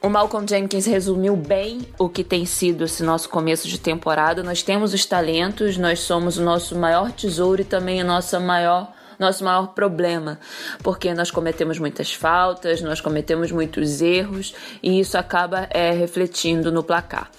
o 0.02 0.10
Malcolm 0.10 0.46
Jenkins 0.46 0.86
resumiu 0.86 1.36
bem 1.36 1.80
o 1.98 2.10
que 2.10 2.26
tem 2.26 2.46
sido 2.46 2.84
esse 2.84 3.02
nosso 3.04 3.30
começo 3.30 3.70
de 3.70 3.80
temporada. 3.80 4.44
Nós 4.44 4.62
temos 4.62 4.94
os 4.94 5.06
talentos, 5.06 5.78
nós 5.78 6.02
somos 6.02 6.38
o 6.38 6.44
nosso 6.44 6.78
maior 6.78 7.12
tesouro 7.12 7.62
e 7.62 7.66
também 7.66 8.02
a 8.02 8.04
nossa 8.04 8.40
maior 8.40 8.92
nosso 9.24 9.44
maior 9.44 9.68
problema, 9.68 10.40
porque 10.84 11.14
nós 11.14 11.32
cometemos 11.32 11.80
muitas 11.80 12.14
faltas, 12.14 12.82
nós 12.82 13.02
cometemos 13.02 13.52
muitos 13.52 14.02
erros 14.02 14.54
e 14.82 15.00
isso 15.00 15.18
acaba 15.18 15.68
é, 15.72 15.92
refletindo 15.92 16.72
no 16.72 16.84
placar 16.84 17.30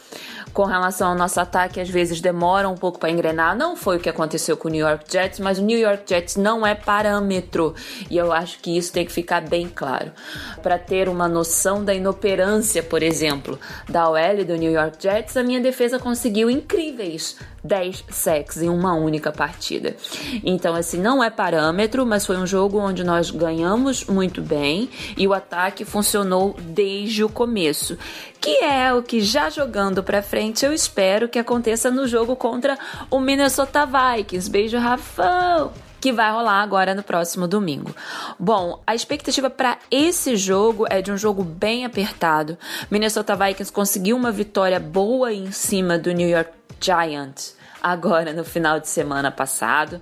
com 0.55 0.65
relação 0.65 1.09
ao 1.09 1.15
nosso 1.17 1.41
ataque, 1.41 1.81
às 1.81 1.91
vezes 1.91 2.21
demora 2.21 2.69
um 2.69 2.77
pouco 2.77 3.01
para 3.01 3.11
engrenar. 3.11 3.57
Não 3.57 3.75
foi 3.75 3.97
o 3.97 4.01
que 4.01 4.09
aconteceu 4.09 4.57
com 4.57 4.69
o 4.69 4.71
New 4.71 4.87
York 4.87 5.05
Jets, 5.11 5.41
mas 5.41 5.59
o 5.59 5.63
New 5.63 5.79
York 5.79 6.05
Jets 6.07 6.37
não 6.37 6.65
é 6.65 6.77
parâmetro 6.77 7.75
e 8.09 8.17
eu 8.17 8.33
acho 8.33 8.61
que 8.61 8.79
isso 8.79 8.93
tem 8.93 9.05
que 9.05 9.13
ficar 9.13 9.41
bem 9.41 9.69
claro. 9.69 10.13
Para 10.63 10.79
ter 10.79 11.09
uma 11.09 11.27
noção 11.27 11.85
da 11.85 11.93
inoperância, 11.93 12.85
por 12.85 13.03
exemplo, 13.03 13.59
da 13.89 14.09
OL 14.09 14.45
do 14.47 14.55
New 14.55 14.71
York 14.71 14.97
Jets, 15.01 15.37
a 15.37 15.43
minha 15.43 15.61
defesa 15.61 15.99
conseguiu 15.99 16.49
incríveis 16.49 17.37
10 17.65 18.05
sacks 18.11 18.63
em 18.63 18.69
uma 18.69 18.95
única 18.95 19.33
partida. 19.33 19.97
Então, 20.45 20.75
assim, 20.75 21.01
não 21.01 21.25
é 21.25 21.31
parâmetro, 21.31 22.05
mas 22.07 22.27
foi 22.27 22.37
um 22.37 22.47
jogo 22.47 22.79
onde 22.79 23.03
nós 23.03 23.31
ganhamos 23.31 24.05
muito 24.05 24.43
bem 24.43 24.91
e 25.17 25.27
o 25.27 25.33
ataque 25.33 25.85
funcionou 25.85 26.55
desde 26.61 27.25
o 27.25 27.29
começo, 27.29 27.99
que 28.41 28.63
é 28.63 28.93
o 28.93 29.03
que 29.03 29.21
já 29.21 29.49
jogando 29.49 30.03
para 30.03 30.23
frente 30.23 30.44
eu 30.65 30.73
espero 30.73 31.29
que 31.29 31.39
aconteça 31.39 31.91
no 31.91 32.07
jogo 32.07 32.37
contra 32.37 32.79
o 33.11 33.21
Minnesota 33.21 33.87
Vikings. 33.87 34.51
Beijo, 34.51 34.79
Rafão! 34.79 35.73
que 36.01 36.13
vai 36.13 36.31
rolar 36.31 36.61
agora 36.61 36.95
no 36.95 37.03
próximo 37.03 37.49
domingo. 37.49 37.97
Bom, 38.39 38.83
a 38.87 38.95
expectativa 38.95 39.49
para 39.49 39.79
esse 39.91 40.37
jogo 40.37 40.85
é 40.91 41.01
de 41.01 41.11
um 41.11 41.17
jogo 41.17 41.43
bem 41.43 41.87
apertado. 41.87 42.59
Minnesota 42.91 43.35
Vikings 43.35 43.73
conseguiu 43.73 44.15
uma 44.15 44.31
vitória 44.31 44.79
boa 44.79 45.33
em 45.33 45.51
cima 45.51 45.97
do 45.97 46.13
New 46.13 46.29
York 46.29 46.51
Giants 46.79 47.57
agora 47.85 48.33
no 48.33 48.45
final 48.45 48.81
de 48.81 48.89
semana 48.89 49.31
passado. 49.31 50.01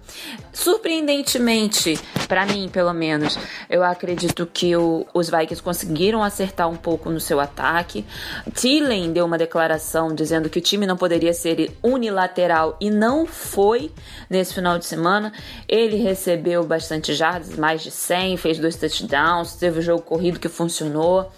Surpreendentemente, 0.52 1.98
para 2.28 2.46
mim, 2.46 2.70
pelo 2.72 2.92
menos, 2.92 3.36
eu 3.68 3.82
acredito 3.82 4.46
que 4.46 4.76
o, 4.76 5.04
os 5.12 5.28
Vikings 5.28 5.60
conseguiram 5.60 6.22
acertar 6.22 6.68
um 6.70 6.76
pouco 6.76 7.10
no 7.10 7.18
seu 7.18 7.40
ataque. 7.40 8.06
Thielen 8.54 9.12
deu 9.12 9.26
uma 9.26 9.36
declaração 9.36 10.14
dizendo 10.14 10.48
que 10.48 10.60
o 10.60 10.62
time 10.62 10.86
não 10.86 10.96
poderia 10.96 11.34
ser 11.34 11.76
unilateral 11.82 12.76
e 12.80 12.88
não 12.88 13.26
foi 13.26 13.90
nesse 14.30 14.54
final 14.54 14.78
de 14.78 14.86
semana. 14.86 15.32
Ele 15.68 15.96
recebeu 15.96 16.62
bastante 16.62 17.12
jardas, 17.14 17.56
mais 17.56 17.82
de 17.82 17.90
100, 17.90 18.36
fez 18.36 18.60
dois 18.60 18.76
touchdowns, 18.76 19.54
teve 19.56 19.80
o 19.80 19.82
jogo 19.82 20.02
corrido 20.02 20.38
que 20.38 20.48
funcionou. 20.48 21.32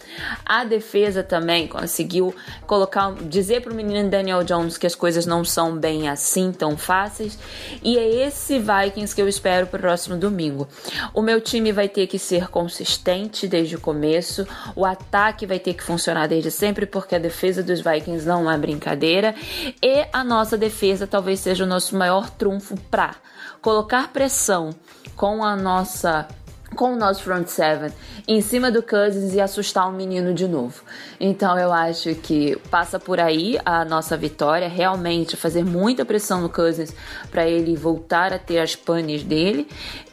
A 0.45 0.63
defesa 0.65 1.23
também 1.23 1.67
conseguiu 1.67 2.35
colocar, 2.67 3.15
dizer 3.15 3.63
para 3.63 3.73
o 3.73 3.75
menino 3.75 4.11
Daniel 4.11 4.45
Jones 4.45 4.77
que 4.77 4.87
as 4.87 4.95
coisas 4.95 5.25
não 5.25 5.43
são 5.43 5.75
bem 5.75 6.07
assim 6.07 6.34
assim 6.35 6.51
tão 6.51 6.77
fáceis. 6.77 7.39
E 7.83 7.97
é 7.97 8.27
esse 8.27 8.59
Vikings 8.59 9.15
que 9.15 9.23
eu 9.23 9.29
espero 9.29 9.67
para 9.69 9.79
o 9.79 9.81
próximo 9.81 10.17
domingo. 10.17 10.69
O 11.13 11.23
meu 11.23 11.41
time 11.41 11.71
vai 11.71 11.89
ter 11.89 12.09
que 12.09 12.19
ser 12.19 12.49
consistente 12.49 13.47
desde 13.47 13.77
o 13.77 13.81
começo, 13.81 14.47
o 14.75 14.85
ataque 14.85 15.47
vai 15.47 15.59
ter 15.59 15.75
que 15.75 15.83
funcionar 15.83 16.27
desde 16.27 16.51
sempre, 16.51 16.87
porque 16.87 17.15
a 17.15 17.19
defesa 17.19 17.63
dos 17.63 17.81
Vikings 17.81 18.27
não 18.27 18.51
é 18.51 18.59
brincadeira, 18.59 19.35
e 19.83 20.07
a 20.13 20.25
nossa 20.25 20.59
defesa 20.59 21.07
talvez 21.07 21.41
seja 21.41 21.65
o 21.65 21.67
nosso 21.67 21.97
maior 21.97 22.29
trunfo 22.31 22.77
para 22.91 23.15
colocar 23.63 24.13
pressão 24.13 24.71
com 25.17 25.45
a 25.45 25.55
nossa 25.55 26.27
com 26.75 26.93
o 26.93 26.97
nosso 26.97 27.23
front 27.23 27.47
seven 27.47 27.91
em 28.27 28.41
cima 28.41 28.71
do 28.71 28.83
Cousins 28.83 29.35
e 29.35 29.41
assustar 29.41 29.89
o 29.89 29.93
menino 29.93 30.35
de 30.35 30.49
novo. 30.49 30.83
Então 31.21 31.59
eu 31.59 31.73
acho 31.73 32.15
que 32.17 32.57
passa 32.71 32.99
por 32.99 33.21
aí 33.21 33.59
a 33.65 33.85
nossa 33.85 34.17
vitória, 34.17 34.69
realmente 34.69 35.37
fazer 35.37 35.65
muita 35.65 36.05
pressão 36.05 36.41
no 36.41 36.49
Cousins 36.49 36.95
para 37.31 37.47
ele 37.47 37.77
voltar 37.77 38.33
a 38.33 38.39
ter 38.39 38.59
as 38.59 38.75
panes 38.75 39.23
dele 39.23 39.69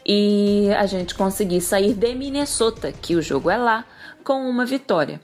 e 0.06 0.70
a 0.76 0.86
gente 0.86 1.14
conseguir 1.14 1.60
sair 1.60 1.94
de 1.94 2.14
Minnesota, 2.14 2.92
que 2.92 3.16
o 3.16 3.22
jogo 3.22 3.50
é 3.50 3.56
lá, 3.56 3.84
com 4.24 4.48
uma 4.48 4.64
vitória. 4.64 5.20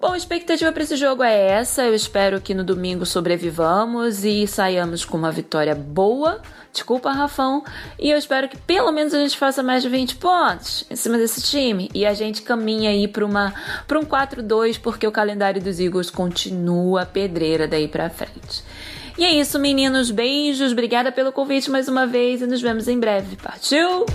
Bom, 0.00 0.12
a 0.12 0.16
expectativa 0.16 0.70
para 0.70 0.84
esse 0.84 0.94
jogo 0.94 1.24
é 1.24 1.48
essa. 1.50 1.82
Eu 1.82 1.92
espero 1.92 2.40
que 2.40 2.54
no 2.54 2.62
domingo 2.62 3.04
sobrevivamos 3.04 4.24
e 4.24 4.46
saiamos 4.46 5.04
com 5.04 5.16
uma 5.16 5.32
vitória 5.32 5.74
boa. 5.74 6.40
Desculpa, 6.72 7.10
Rafão. 7.10 7.64
E 7.98 8.08
eu 8.08 8.16
espero 8.16 8.48
que 8.48 8.56
pelo 8.56 8.92
menos 8.92 9.12
a 9.12 9.18
gente 9.18 9.36
faça 9.36 9.60
mais 9.60 9.82
de 9.82 9.88
20 9.88 10.14
pontos 10.16 10.84
em 10.88 10.94
cima 10.94 11.18
desse 11.18 11.42
time. 11.42 11.90
E 11.92 12.06
a 12.06 12.14
gente 12.14 12.42
caminha 12.42 12.90
aí 12.90 13.08
para 13.08 13.24
um 13.26 14.04
4-2, 14.04 14.78
porque 14.80 15.04
o 15.04 15.10
calendário 15.10 15.60
dos 15.60 15.80
Eagles 15.80 16.10
continua 16.10 17.04
pedreira 17.04 17.66
daí 17.66 17.88
para 17.88 18.08
frente. 18.08 18.62
E 19.18 19.24
é 19.24 19.32
isso, 19.34 19.58
meninos. 19.58 20.12
Beijos. 20.12 20.70
Obrigada 20.70 21.10
pelo 21.10 21.32
convite 21.32 21.72
mais 21.72 21.88
uma 21.88 22.06
vez 22.06 22.40
e 22.40 22.46
nos 22.46 22.62
vemos 22.62 22.86
em 22.86 23.00
breve. 23.00 23.34
Partiu! 23.34 24.06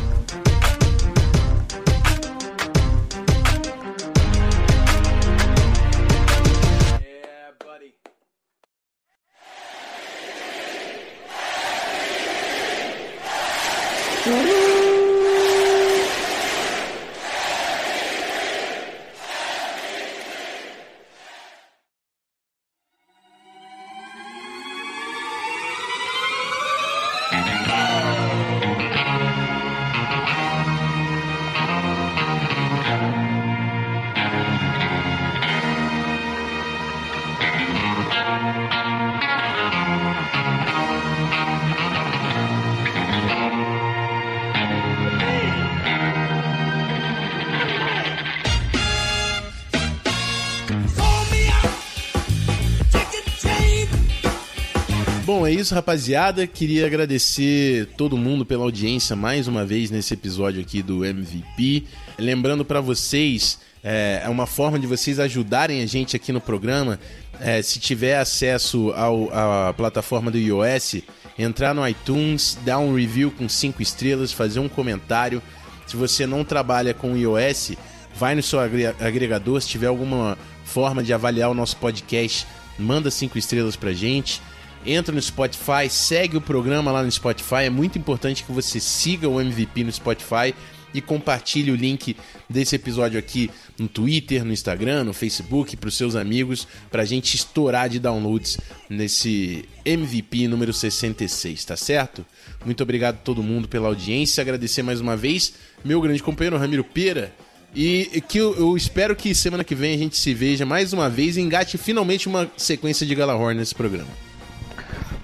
Isso, 55.63 55.73
rapaziada. 55.73 56.45
Queria 56.45 56.85
agradecer 56.85 57.87
todo 57.95 58.17
mundo 58.17 58.45
pela 58.45 58.63
audiência 58.63 59.15
mais 59.15 59.47
uma 59.47 59.65
vez 59.65 59.89
nesse 59.89 60.13
episódio 60.13 60.59
aqui 60.59 60.81
do 60.81 61.05
MVP. 61.05 61.85
Lembrando 62.19 62.65
para 62.65 62.81
vocês, 62.81 63.59
é, 63.81 64.23
é, 64.25 64.29
uma 64.29 64.45
forma 64.45 64.77
de 64.77 64.85
vocês 64.85 65.21
ajudarem 65.21 65.81
a 65.81 65.85
gente 65.85 66.17
aqui 66.17 66.33
no 66.33 66.41
programa. 66.41 66.99
É, 67.39 67.61
se 67.61 67.79
tiver 67.79 68.17
acesso 68.17 68.91
ao, 68.91 69.29
à 69.33 69.73
plataforma 69.73 70.29
do 70.29 70.37
iOS, 70.37 70.97
entrar 71.39 71.73
no 71.73 71.87
iTunes, 71.87 72.57
dar 72.65 72.79
um 72.79 72.93
review 72.93 73.31
com 73.31 73.47
cinco 73.47 73.81
estrelas, 73.81 74.33
fazer 74.33 74.59
um 74.59 74.67
comentário. 74.67 75.41
Se 75.87 75.95
você 75.95 76.27
não 76.27 76.43
trabalha 76.43 76.93
com 76.93 77.15
iOS, 77.15 77.71
vai 78.13 78.35
no 78.35 78.43
seu 78.43 78.59
agregador. 78.59 79.61
Se 79.61 79.69
tiver 79.69 79.87
alguma 79.87 80.37
forma 80.65 81.01
de 81.01 81.13
avaliar 81.13 81.49
o 81.49 81.53
nosso 81.53 81.77
podcast, 81.77 82.45
manda 82.77 83.09
cinco 83.09 83.37
estrelas 83.37 83.77
pra 83.77 83.93
gente 83.93 84.41
entra 84.85 85.13
no 85.13 85.21
Spotify, 85.21 85.89
segue 85.89 86.37
o 86.37 86.41
programa 86.41 86.91
lá 86.91 87.03
no 87.03 87.11
Spotify. 87.11 87.63
É 87.65 87.69
muito 87.69 87.97
importante 87.97 88.43
que 88.43 88.51
você 88.51 88.79
siga 88.79 89.27
o 89.27 89.39
MVP 89.39 89.83
no 89.83 89.91
Spotify 89.91 90.53
e 90.93 91.01
compartilhe 91.01 91.71
o 91.71 91.75
link 91.75 92.15
desse 92.49 92.75
episódio 92.75 93.17
aqui 93.17 93.49
no 93.77 93.87
Twitter, 93.87 94.45
no 94.45 94.53
Instagram, 94.53 95.03
no 95.03 95.13
Facebook 95.13 95.75
para 95.75 95.87
os 95.87 95.97
seus 95.97 96.15
amigos, 96.15 96.67
para 96.91 97.01
a 97.01 97.05
gente 97.05 97.35
estourar 97.35 97.89
de 97.89 97.99
downloads 97.99 98.57
nesse 98.89 99.65
MVP 99.83 100.47
número 100.47 100.71
66, 100.71 101.65
tá 101.65 101.75
certo? 101.75 102.25
Muito 102.63 102.83
obrigado 102.83 103.15
a 103.15 103.19
todo 103.19 103.41
mundo 103.41 103.67
pela 103.67 103.87
audiência, 103.87 104.41
agradecer 104.41 104.83
mais 104.83 105.01
uma 105.01 105.17
vez 105.17 105.53
meu 105.83 105.99
grande 105.99 106.21
companheiro 106.21 106.57
Ramiro 106.57 106.83
Pera. 106.83 107.33
E 107.75 108.21
que 108.27 108.37
eu, 108.37 108.55
eu, 108.55 108.77
espero 108.77 109.15
que 109.15 109.33
semana 109.33 109.63
que 109.63 109.73
vem 109.73 109.95
a 109.95 109.97
gente 109.97 110.15
se 110.15 110.31
veja 110.31 110.63
mais 110.63 110.93
uma 110.93 111.09
vez 111.09 111.37
e 111.37 111.41
engate 111.41 111.75
finalmente 111.75 112.27
uma 112.27 112.49
sequência 112.55 113.03
de 113.03 113.15
Galahorn 113.15 113.59
nesse 113.59 113.73
programa. 113.73 114.32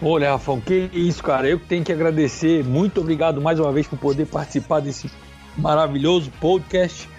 Olha, 0.02 0.32
Rafão, 0.32 0.62
que 0.62 0.90
isso, 0.94 1.22
cara. 1.22 1.48
Eu 1.48 1.60
tenho 1.60 1.84
que 1.84 1.92
agradecer. 1.92 2.64
Muito 2.64 3.02
obrigado 3.02 3.42
mais 3.42 3.60
uma 3.60 3.72
vez 3.72 3.86
por 3.86 4.00
poder 4.00 4.26
participar 4.28 4.80
desse 4.80 5.12
maravilhoso 5.58 6.32
podcast. 6.40 7.10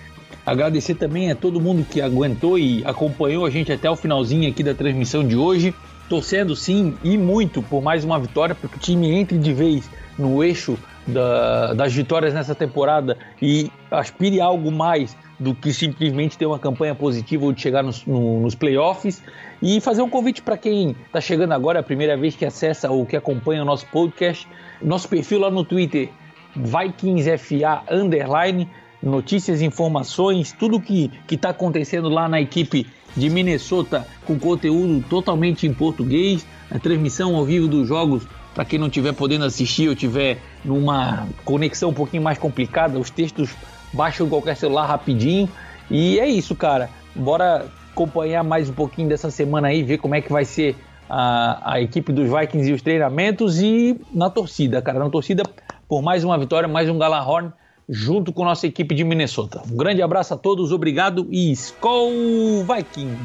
Agradecer 0.46 0.94
também 0.94 1.30
a 1.30 1.34
todo 1.34 1.60
mundo 1.60 1.84
que 1.84 2.00
aguentou 2.00 2.58
e 2.58 2.82
acompanhou 2.86 3.44
a 3.44 3.50
gente 3.50 3.70
até 3.70 3.90
o 3.90 3.96
finalzinho 3.96 4.48
aqui 4.48 4.62
da 4.62 4.72
transmissão 4.72 5.26
de 5.26 5.36
hoje. 5.36 5.74
Torcendo 6.08 6.56
sim 6.56 6.96
e 7.04 7.18
muito 7.18 7.62
por 7.62 7.82
mais 7.82 8.02
uma 8.02 8.18
vitória, 8.18 8.54
porque 8.54 8.76
o 8.76 8.80
time 8.80 9.10
entre 9.10 9.36
de 9.36 9.52
vez 9.52 9.88
no 10.18 10.42
eixo 10.42 10.78
da, 11.06 11.74
das 11.74 11.92
vitórias 11.92 12.34
nessa 12.34 12.54
temporada 12.54 13.16
e 13.40 13.70
aspire 13.90 14.40
algo 14.40 14.70
mais 14.70 15.16
do 15.38 15.54
que 15.54 15.72
simplesmente 15.72 16.36
ter 16.36 16.46
uma 16.46 16.58
campanha 16.58 16.94
positiva 16.94 17.44
ou 17.46 17.52
de 17.52 17.60
chegar 17.60 17.82
nos, 17.82 18.04
no, 18.04 18.40
nos 18.40 18.54
playoffs. 18.54 19.22
E 19.62 19.80
fazer 19.80 20.02
um 20.02 20.10
convite 20.10 20.42
para 20.42 20.56
quem 20.56 20.94
está 21.06 21.20
chegando 21.20 21.52
agora, 21.52 21.78
é 21.78 21.80
a 21.80 21.82
primeira 21.82 22.16
vez 22.16 22.36
que 22.36 22.44
acessa 22.44 22.90
ou 22.90 23.06
que 23.06 23.16
acompanha 23.16 23.62
o 23.62 23.64
nosso 23.64 23.86
podcast, 23.86 24.46
nosso 24.82 25.08
perfil 25.08 25.40
lá 25.40 25.50
no 25.50 25.64
Twitter, 25.64 26.10
VikingsFA 26.54 27.82
Underline, 27.90 28.68
notícias, 29.02 29.62
informações, 29.62 30.52
tudo 30.52 30.80
que 30.80 31.10
está 31.30 31.50
acontecendo 31.50 32.08
lá 32.08 32.28
na 32.28 32.40
equipe 32.40 32.86
de 33.16 33.28
Minnesota 33.28 34.06
com 34.24 34.38
conteúdo 34.38 35.04
totalmente 35.08 35.66
em 35.66 35.72
português, 35.72 36.46
a 36.70 36.78
transmissão 36.78 37.34
ao 37.34 37.44
vivo 37.44 37.66
dos 37.66 37.88
jogos 37.88 38.26
para 38.54 38.64
quem 38.64 38.78
não 38.78 38.86
estiver 38.86 39.12
podendo 39.12 39.44
assistir 39.44 39.88
ou 39.88 39.94
tiver 39.94 40.38
numa 40.64 41.26
conexão 41.44 41.90
um 41.90 41.94
pouquinho 41.94 42.22
mais 42.22 42.38
complicada, 42.38 42.98
os 42.98 43.10
textos 43.10 43.50
baixam 43.92 44.28
qualquer 44.28 44.56
celular 44.56 44.86
rapidinho. 44.86 45.48
E 45.90 46.18
é 46.18 46.28
isso, 46.28 46.54
cara. 46.54 46.90
Bora 47.14 47.66
acompanhar 47.92 48.42
mais 48.42 48.68
um 48.68 48.72
pouquinho 48.72 49.08
dessa 49.08 49.30
semana 49.30 49.68
aí, 49.68 49.82
ver 49.82 49.98
como 49.98 50.14
é 50.14 50.20
que 50.20 50.32
vai 50.32 50.44
ser 50.44 50.76
a, 51.08 51.74
a 51.74 51.80
equipe 51.80 52.12
dos 52.12 52.30
Vikings 52.30 52.70
e 52.70 52.72
os 52.72 52.82
treinamentos 52.82 53.60
e 53.60 54.00
na 54.12 54.30
torcida, 54.30 54.80
cara, 54.80 54.98
na 54.98 55.10
torcida 55.10 55.42
por 55.88 56.00
mais 56.00 56.22
uma 56.22 56.38
vitória, 56.38 56.68
mais 56.68 56.88
um 56.88 56.96
Galahorn 56.96 57.52
junto 57.88 58.32
com 58.32 58.44
nossa 58.44 58.68
equipe 58.68 58.94
de 58.94 59.02
Minnesota. 59.02 59.62
Um 59.68 59.76
grande 59.76 60.00
abraço 60.00 60.32
a 60.32 60.36
todos, 60.36 60.70
obrigado 60.70 61.26
e 61.30 61.50
Skol 61.50 62.64
Vikings! 62.64 63.18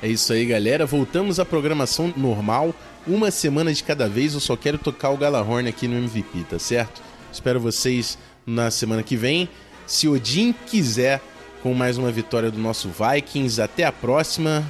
É 0.00 0.08
isso 0.08 0.32
aí, 0.32 0.44
galera. 0.44 0.86
Voltamos 0.86 1.40
à 1.40 1.44
programação 1.44 2.12
normal, 2.16 2.74
uma 3.06 3.30
semana 3.30 3.72
de 3.72 3.82
cada 3.82 4.08
vez. 4.08 4.34
Eu 4.34 4.40
só 4.40 4.56
quero 4.56 4.78
tocar 4.78 5.10
o 5.10 5.16
Galahorn 5.16 5.68
aqui 5.68 5.86
no 5.88 5.96
MVP, 5.96 6.44
tá 6.48 6.58
certo? 6.58 7.02
Espero 7.32 7.60
vocês 7.60 8.18
na 8.46 8.70
semana 8.70 9.02
que 9.02 9.16
vem. 9.16 9.48
Se 9.86 10.08
Odin 10.08 10.54
quiser, 10.66 11.20
com 11.62 11.74
mais 11.74 11.98
uma 11.98 12.10
vitória 12.10 12.50
do 12.50 12.58
nosso 12.58 12.88
Vikings. 12.88 13.60
Até 13.60 13.84
a 13.84 13.92
próxima. 13.92 14.64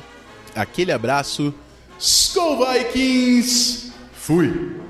Aquele 0.54 0.92
abraço. 0.92 1.52
Skull 1.98 2.64
Vikings! 2.64 3.92
Fui! 4.12 4.84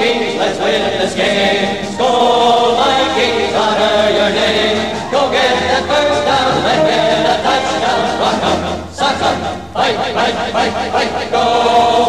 Vikings, 0.00 0.38
let's 0.38 0.58
win 0.58 0.98
this 0.98 1.14
game. 1.14 1.84
Skull 1.92 2.76
Vikings, 2.76 3.54
honor 3.54 4.10
your 4.16 4.30
name. 4.30 4.96
Go 5.10 5.30
get 5.30 5.60
that 5.68 5.84
first 5.84 6.24
down, 6.24 6.62
get 6.86 7.26
a 7.26 7.42
touchdown. 7.42 8.20
Rock 8.20 8.59
up, 9.20 9.36
up, 9.42 9.72
fight, 9.72 9.96
fight, 9.96 10.34
fight, 10.52 11.10
fight. 11.12 11.30
Go 11.30 11.44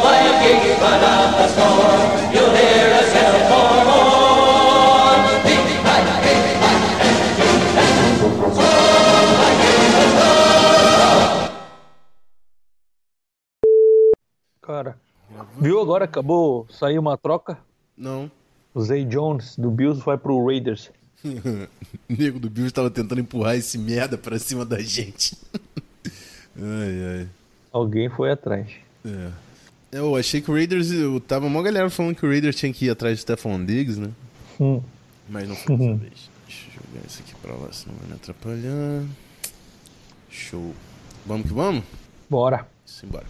Vikings, 0.04 0.80
run 0.82 1.04
out 1.04 1.38
the 1.38 1.48
score. 1.54 2.00
You'll 2.34 2.56
hear 2.56 2.88
us 3.00 3.14
yell 3.14 3.38
for 3.50 3.86
more. 3.86 4.12
Cara, 14.62 14.96
viu 15.60 15.82
agora? 15.82 16.06
Acabou, 16.06 16.66
saiu 16.70 17.02
uma 17.02 17.18
troca? 17.18 17.58
Não. 17.98 18.32
O 18.74 18.82
Zay 18.82 19.04
Jones 19.04 19.58
do 19.58 19.70
Bills 19.70 20.02
vai 20.04 20.18
pro 20.18 20.46
Raiders. 20.46 20.92
o 21.26 21.68
nego 22.08 22.40
do 22.40 22.50
Bills 22.50 22.74
tava 22.74 22.90
tentando 22.90 23.20
empurrar 23.20 23.56
esse 23.56 23.78
merda 23.78 24.18
pra 24.18 24.40
cima 24.40 24.64
da 24.64 24.80
gente. 24.80 25.38
ai, 26.62 27.20
ai. 27.20 27.28
Alguém 27.72 28.10
foi 28.10 28.32
atrás. 28.32 28.68
É. 29.06 29.32
Eu 29.92 30.16
achei 30.16 30.42
que 30.42 30.50
o 30.50 30.54
Raiders. 30.54 30.92
Eu 30.92 31.20
tava 31.20 31.46
uma 31.48 31.62
galera 31.62 31.90
falando 31.90 32.16
que 32.16 32.26
o 32.26 32.30
Raiders 32.30 32.56
tinha 32.56 32.72
que 32.72 32.86
ir 32.86 32.90
atrás 32.90 33.18
de 33.18 33.22
Stephon 33.22 33.64
Diggs, 33.66 34.00
né? 34.00 34.12
Hum. 34.60 34.82
Mas 35.30 35.48
não 35.48 35.56
foi 35.58 35.78
dessa 35.78 35.96
vez. 35.96 36.30
Deixa 36.48 36.68
eu 36.68 36.74
jogar 36.74 37.08
isso 37.08 37.22
aqui 37.22 37.36
pra 37.42 37.54
lá, 37.54 37.72
senão 37.72 37.96
vai 37.98 38.08
me 38.08 38.14
atrapalhar. 38.14 39.04
Show. 40.30 40.74
Vamos 41.26 41.48
que 41.48 41.54
vamos? 41.54 41.84
Bora. 42.30 42.68
Simbora. 42.86 43.26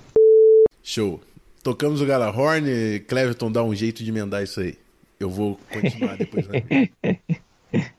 Show. 0.84 1.22
Tocamos 1.64 2.02
o 2.02 2.06
Galahorn, 2.06 3.00
Cleverton 3.08 3.52
dá 3.52 3.64
um 3.64 3.76
jeito 3.76 4.04
de 4.04 4.10
emendar 4.10 4.44
isso 4.44 4.60
aí. 4.60 4.78
Eu 5.20 5.30
vou 5.30 5.60
continuar 5.72 6.18
depois. 6.18 6.46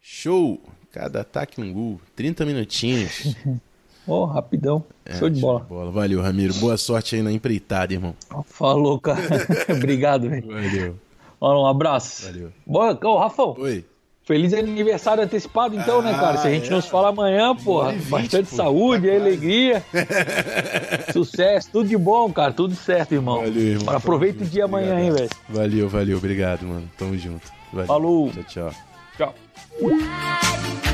Show. 0.00 0.60
Cada 0.90 1.20
ataque 1.20 1.60
um 1.60 1.72
gol. 1.72 2.00
30 2.16 2.44
minutinhos. 2.44 3.36
Ó, 4.06 4.22
oh, 4.22 4.24
rapidão. 4.26 4.84
É, 5.04 5.14
show 5.14 5.30
de 5.30 5.40
bola. 5.40 5.60
De 5.60 5.66
bola. 5.66 5.90
Valeu, 5.90 6.20
Ramiro. 6.20 6.54
Boa 6.54 6.76
sorte 6.76 7.16
aí 7.16 7.22
na 7.22 7.32
empreitada, 7.32 7.92
irmão. 7.92 8.14
Falou, 8.46 9.00
cara. 9.00 9.20
Obrigado, 9.70 10.28
velho. 10.28 10.46
Valeu. 10.46 10.96
Um 11.40 11.66
abraço. 11.66 12.26
Valeu. 12.26 12.52
Boa, 12.66 12.98
ô, 13.02 13.18
Rafão. 13.18 13.54
Oi. 13.58 13.84
Feliz 14.24 14.54
aniversário 14.54 15.22
antecipado, 15.22 15.76
então, 15.76 16.00
ah, 16.00 16.02
né, 16.02 16.14
cara? 16.14 16.38
Se 16.38 16.48
a 16.48 16.50
gente 16.50 16.68
é. 16.68 16.70
não 16.70 16.80
se 16.80 16.88
fala 16.88 17.10
amanhã, 17.10 17.54
porra, 17.54 17.92
20, 17.92 18.08
bastante 18.08 18.48
pô. 18.48 18.56
saúde, 18.56 19.06
tá 19.06 19.16
alegria, 19.16 19.84
sucesso, 21.12 21.68
tudo 21.70 21.90
de 21.90 21.96
bom, 21.98 22.32
cara, 22.32 22.50
tudo 22.50 22.74
certo, 22.74 23.12
irmão. 23.12 23.40
Valeu, 23.42 23.62
irmão. 23.62 23.94
Aproveita 23.94 24.42
o 24.42 24.46
dia 24.46 24.64
amanhã, 24.64 24.98
hein, 24.98 25.10
velho. 25.10 25.30
Valeu, 25.46 25.88
valeu, 25.90 26.16
obrigado, 26.16 26.64
mano. 26.64 26.88
Tamo 26.96 27.18
junto. 27.18 27.52
Valeu. 27.70 27.86
Falou. 27.86 28.30
Tchau, 28.30 28.70
tchau. 29.18 29.34
Tchau. 29.82 30.93